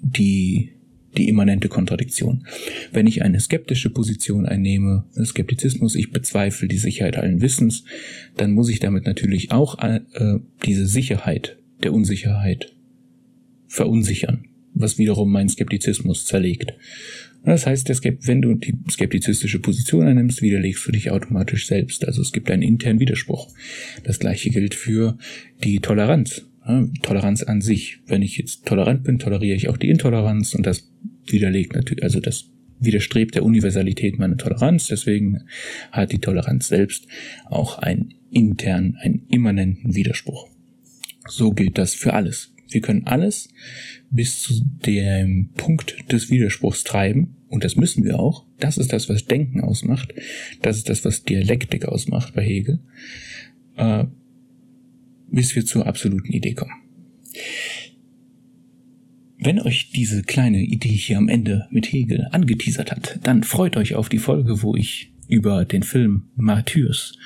die 0.00 0.72
die 1.16 1.28
immanente 1.28 1.68
Kontradiktion. 1.68 2.46
Wenn 2.92 3.06
ich 3.06 3.22
eine 3.22 3.40
skeptische 3.40 3.90
Position 3.90 4.46
einnehme, 4.46 5.04
Skeptizismus, 5.24 5.96
ich 5.96 6.12
bezweifle 6.12 6.68
die 6.68 6.78
Sicherheit 6.78 7.16
allen 7.16 7.40
Wissens, 7.40 7.84
dann 8.36 8.52
muss 8.52 8.68
ich 8.68 8.78
damit 8.78 9.04
natürlich 9.04 9.50
auch 9.50 9.78
äh, 9.82 10.00
diese 10.64 10.86
Sicherheit 10.86 11.58
der 11.82 11.92
Unsicherheit 11.92 12.77
verunsichern, 13.68 14.44
was 14.74 14.98
wiederum 14.98 15.30
meinen 15.30 15.48
Skeptizismus 15.48 16.24
zerlegt. 16.24 16.74
Das 17.44 17.66
heißt, 17.66 17.88
wenn 18.26 18.42
du 18.42 18.54
die 18.54 18.74
skeptizistische 18.90 19.60
Position 19.60 20.06
einnimmst, 20.06 20.42
widerlegst 20.42 20.86
du 20.86 20.92
dich 20.92 21.10
automatisch 21.10 21.66
selbst. 21.66 22.04
Also 22.04 22.20
es 22.20 22.32
gibt 22.32 22.50
einen 22.50 22.62
internen 22.62 23.00
Widerspruch. 23.00 23.48
Das 24.04 24.18
gleiche 24.18 24.50
gilt 24.50 24.74
für 24.74 25.16
die 25.62 25.78
Toleranz. 25.78 26.44
Toleranz 27.02 27.42
an 27.44 27.62
sich. 27.62 28.00
Wenn 28.06 28.20
ich 28.20 28.36
jetzt 28.36 28.66
tolerant 28.66 29.04
bin, 29.04 29.18
toleriere 29.18 29.56
ich 29.56 29.68
auch 29.68 29.78
die 29.78 29.88
Intoleranz 29.88 30.54
und 30.54 30.66
das 30.66 30.90
widerlegt 31.26 31.74
natürlich, 31.74 32.04
also 32.04 32.20
das 32.20 32.50
widerstrebt 32.80 33.34
der 33.34 33.44
Universalität 33.44 34.18
meiner 34.18 34.36
Toleranz. 34.36 34.88
Deswegen 34.88 35.44
hat 35.90 36.12
die 36.12 36.18
Toleranz 36.18 36.68
selbst 36.68 37.06
auch 37.46 37.78
einen 37.78 38.14
internen, 38.30 38.96
einen 38.96 39.26
immanenten 39.30 39.94
Widerspruch. 39.94 40.48
So 41.26 41.52
gilt 41.52 41.78
das 41.78 41.94
für 41.94 42.12
alles. 42.12 42.52
Wir 42.68 42.80
können 42.80 43.06
alles 43.06 43.48
bis 44.10 44.40
zu 44.40 44.62
dem 44.86 45.50
Punkt 45.56 46.12
des 46.12 46.30
Widerspruchs 46.30 46.84
treiben. 46.84 47.36
Und 47.48 47.64
das 47.64 47.76
müssen 47.76 48.04
wir 48.04 48.18
auch. 48.18 48.44
Das 48.58 48.76
ist 48.76 48.92
das, 48.92 49.08
was 49.08 49.24
Denken 49.24 49.60
ausmacht. 49.60 50.12
Das 50.60 50.76
ist 50.76 50.88
das, 50.88 51.04
was 51.04 51.24
Dialektik 51.24 51.86
ausmacht 51.86 52.34
bei 52.34 52.44
Hegel. 52.44 52.80
Äh, 53.76 54.04
bis 55.30 55.54
wir 55.54 55.64
zur 55.64 55.86
absoluten 55.86 56.32
Idee 56.32 56.54
kommen. 56.54 56.72
Wenn 59.38 59.60
euch 59.60 59.90
diese 59.92 60.22
kleine 60.22 60.60
Idee 60.60 60.88
hier 60.88 61.16
am 61.16 61.28
Ende 61.28 61.68
mit 61.70 61.92
Hegel 61.92 62.28
angeteasert 62.32 62.90
hat, 62.90 63.20
dann 63.22 63.44
freut 63.44 63.76
euch 63.76 63.94
auf 63.94 64.08
die 64.08 64.18
Folge, 64.18 64.62
wo 64.62 64.74
ich 64.74 65.12
über 65.28 65.64
den 65.64 65.82
Film 65.82 66.24
Martyrs 66.34 67.16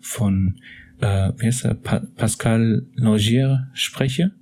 von 0.00 0.60
äh, 1.02 1.32
wie 1.36 1.46
heißt 1.46 1.64
er, 1.64 1.74
pa 1.74 2.00
Pascal 2.16 2.86
Laugier 2.94 3.68
spreche. 3.74 4.32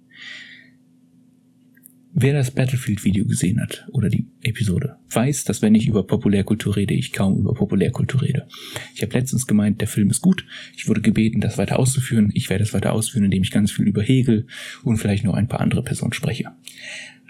Wer 2.12 2.32
das 2.32 2.50
Battlefield-Video 2.50 3.24
gesehen 3.24 3.60
hat 3.60 3.86
oder 3.92 4.08
die 4.08 4.26
Episode, 4.42 4.96
weiß, 5.10 5.44
dass 5.44 5.62
wenn 5.62 5.76
ich 5.76 5.86
über 5.86 6.04
Populärkultur 6.04 6.74
rede, 6.74 6.92
ich 6.92 7.12
kaum 7.12 7.38
über 7.38 7.54
Populärkultur 7.54 8.22
rede. 8.22 8.48
Ich 8.94 9.02
habe 9.02 9.12
letztens 9.14 9.46
gemeint, 9.46 9.80
der 9.80 9.86
Film 9.86 10.10
ist 10.10 10.20
gut. 10.20 10.44
Ich 10.76 10.88
wurde 10.88 11.02
gebeten, 11.02 11.40
das 11.40 11.56
weiter 11.56 11.78
auszuführen. 11.78 12.30
Ich 12.34 12.50
werde 12.50 12.64
es 12.64 12.74
weiter 12.74 12.92
ausführen, 12.92 13.26
indem 13.26 13.44
ich 13.44 13.52
ganz 13.52 13.70
viel 13.70 13.86
über 13.86 14.02
Hegel 14.02 14.48
und 14.82 14.96
vielleicht 14.96 15.24
noch 15.24 15.34
ein 15.34 15.46
paar 15.46 15.60
andere 15.60 15.84
Personen 15.84 16.12
spreche. 16.12 16.50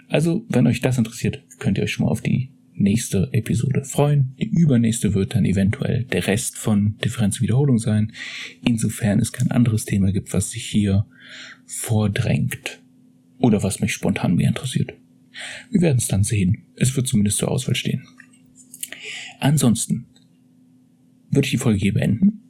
Also, 0.09 0.45
wenn 0.49 0.65
euch 0.65 0.81
das 0.81 0.97
interessiert, 0.97 1.43
könnt 1.59 1.77
ihr 1.77 1.83
euch 1.83 1.91
schon 1.91 2.05
mal 2.05 2.11
auf 2.11 2.21
die 2.21 2.49
nächste 2.73 3.29
Episode 3.33 3.83
freuen. 3.83 4.33
Die 4.39 4.49
übernächste 4.49 5.13
wird 5.13 5.35
dann 5.35 5.45
eventuell 5.45 6.05
der 6.05 6.25
Rest 6.25 6.57
von 6.57 6.97
Differenzwiederholung 6.97 7.77
sein, 7.77 8.13
insofern 8.67 9.19
es 9.19 9.31
kein 9.31 9.51
anderes 9.51 9.85
Thema 9.85 10.11
gibt, 10.11 10.33
was 10.33 10.51
sich 10.51 10.65
hier 10.65 11.05
vordrängt. 11.65 12.80
Oder 13.41 13.63
was 13.63 13.79
mich 13.79 13.93
spontan 13.93 14.35
mehr 14.35 14.49
interessiert. 14.49 14.93
Wir 15.71 15.81
werden 15.81 15.97
es 15.97 16.07
dann 16.07 16.23
sehen. 16.23 16.65
Es 16.75 16.95
wird 16.95 17.07
zumindest 17.07 17.37
zur 17.37 17.49
Auswahl 17.49 17.75
stehen. 17.75 18.07
Ansonsten 19.39 20.05
würde 21.31 21.45
ich 21.45 21.51
die 21.51 21.57
Folge 21.57 21.79
hier 21.79 21.93
beenden. 21.93 22.41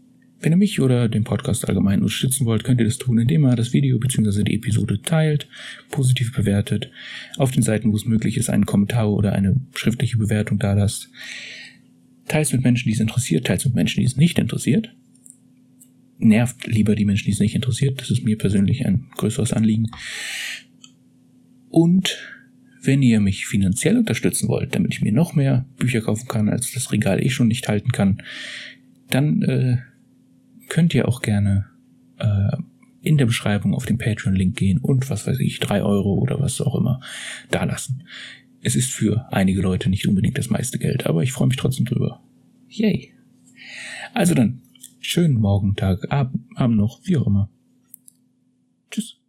Wenn 0.41 0.53
ihr 0.53 0.57
mich 0.57 0.79
oder 0.81 1.07
den 1.07 1.23
Podcast 1.23 1.67
allgemein 1.69 2.01
unterstützen 2.01 2.47
wollt, 2.47 2.63
könnt 2.63 2.81
ihr 2.81 2.85
das 2.85 2.97
tun, 2.97 3.19
indem 3.19 3.45
ihr 3.45 3.55
das 3.55 3.73
Video 3.73 3.99
bzw. 3.99 4.43
die 4.43 4.55
Episode 4.55 5.01
teilt, 5.01 5.47
positiv 5.91 6.33
bewertet, 6.33 6.89
auf 7.37 7.51
den 7.51 7.61
Seiten, 7.61 7.91
wo 7.91 7.95
es 7.95 8.05
möglich 8.05 8.37
ist, 8.37 8.49
einen 8.49 8.65
Kommentar 8.65 9.11
oder 9.11 9.33
eine 9.33 9.55
schriftliche 9.75 10.17
Bewertung 10.17 10.57
da 10.57 10.73
lasst. 10.73 11.09
Teilt 12.27 12.51
mit 12.53 12.63
Menschen, 12.63 12.89
die 12.89 12.95
es 12.95 12.99
interessiert, 12.99 13.45
teilt 13.45 13.63
mit 13.65 13.75
Menschen, 13.75 13.99
die 13.99 14.05
es 14.05 14.17
nicht 14.17 14.39
interessiert. 14.39 14.95
Nervt 16.17 16.65
lieber 16.65 16.95
die 16.95 17.05
Menschen, 17.05 17.25
die 17.25 17.33
es 17.33 17.39
nicht 17.39 17.55
interessiert. 17.55 18.01
Das 18.01 18.09
ist 18.09 18.23
mir 18.23 18.37
persönlich 18.37 18.85
ein 18.85 19.09
größeres 19.17 19.53
Anliegen. 19.53 19.91
Und 21.71 22.17
wenn 22.83 23.01
ihr 23.01 23.19
mich 23.19 23.45
finanziell 23.45 23.97
unterstützen 23.97 24.49
wollt, 24.49 24.75
damit 24.75 24.93
ich 24.93 25.01
mir 25.01 25.13
noch 25.13 25.33
mehr 25.33 25.65
Bücher 25.77 26.01
kaufen 26.01 26.27
kann, 26.27 26.49
als 26.49 26.71
das 26.73 26.91
Regal 26.91 27.23
eh 27.23 27.29
schon 27.29 27.47
nicht 27.47 27.67
halten 27.67 27.91
kann, 27.91 28.21
dann 29.09 29.41
äh, 29.43 29.77
könnt 30.67 30.93
ihr 30.93 31.07
auch 31.07 31.21
gerne 31.21 31.67
äh, 32.17 32.57
in 33.01 33.17
der 33.17 33.25
Beschreibung 33.25 33.73
auf 33.73 33.85
den 33.85 33.97
Patreon-Link 33.97 34.55
gehen 34.55 34.79
und 34.79 35.09
was 35.09 35.25
weiß 35.27 35.39
ich, 35.39 35.59
drei 35.59 35.81
Euro 35.81 36.15
oder 36.15 36.39
was 36.39 36.61
auch 36.61 36.75
immer 36.75 37.01
da 37.49 37.63
lassen. 37.63 38.03
Es 38.61 38.75
ist 38.75 38.91
für 38.91 39.31
einige 39.31 39.61
Leute 39.61 39.89
nicht 39.89 40.07
unbedingt 40.07 40.37
das 40.37 40.49
meiste 40.49 40.77
Geld, 40.77 41.07
aber 41.07 41.23
ich 41.23 41.31
freue 41.31 41.47
mich 41.47 41.57
trotzdem 41.57 41.85
drüber. 41.85 42.21
Yay. 42.67 43.13
Also 44.13 44.35
dann, 44.35 44.61
schönen 44.99 45.35
Morgen, 45.35 45.75
Tag, 45.75 46.11
Abend, 46.11 46.41
Abend 46.55 46.77
noch, 46.77 46.99
wie 47.05 47.17
auch 47.17 47.27
immer. 47.27 47.49
Tschüss. 48.91 49.20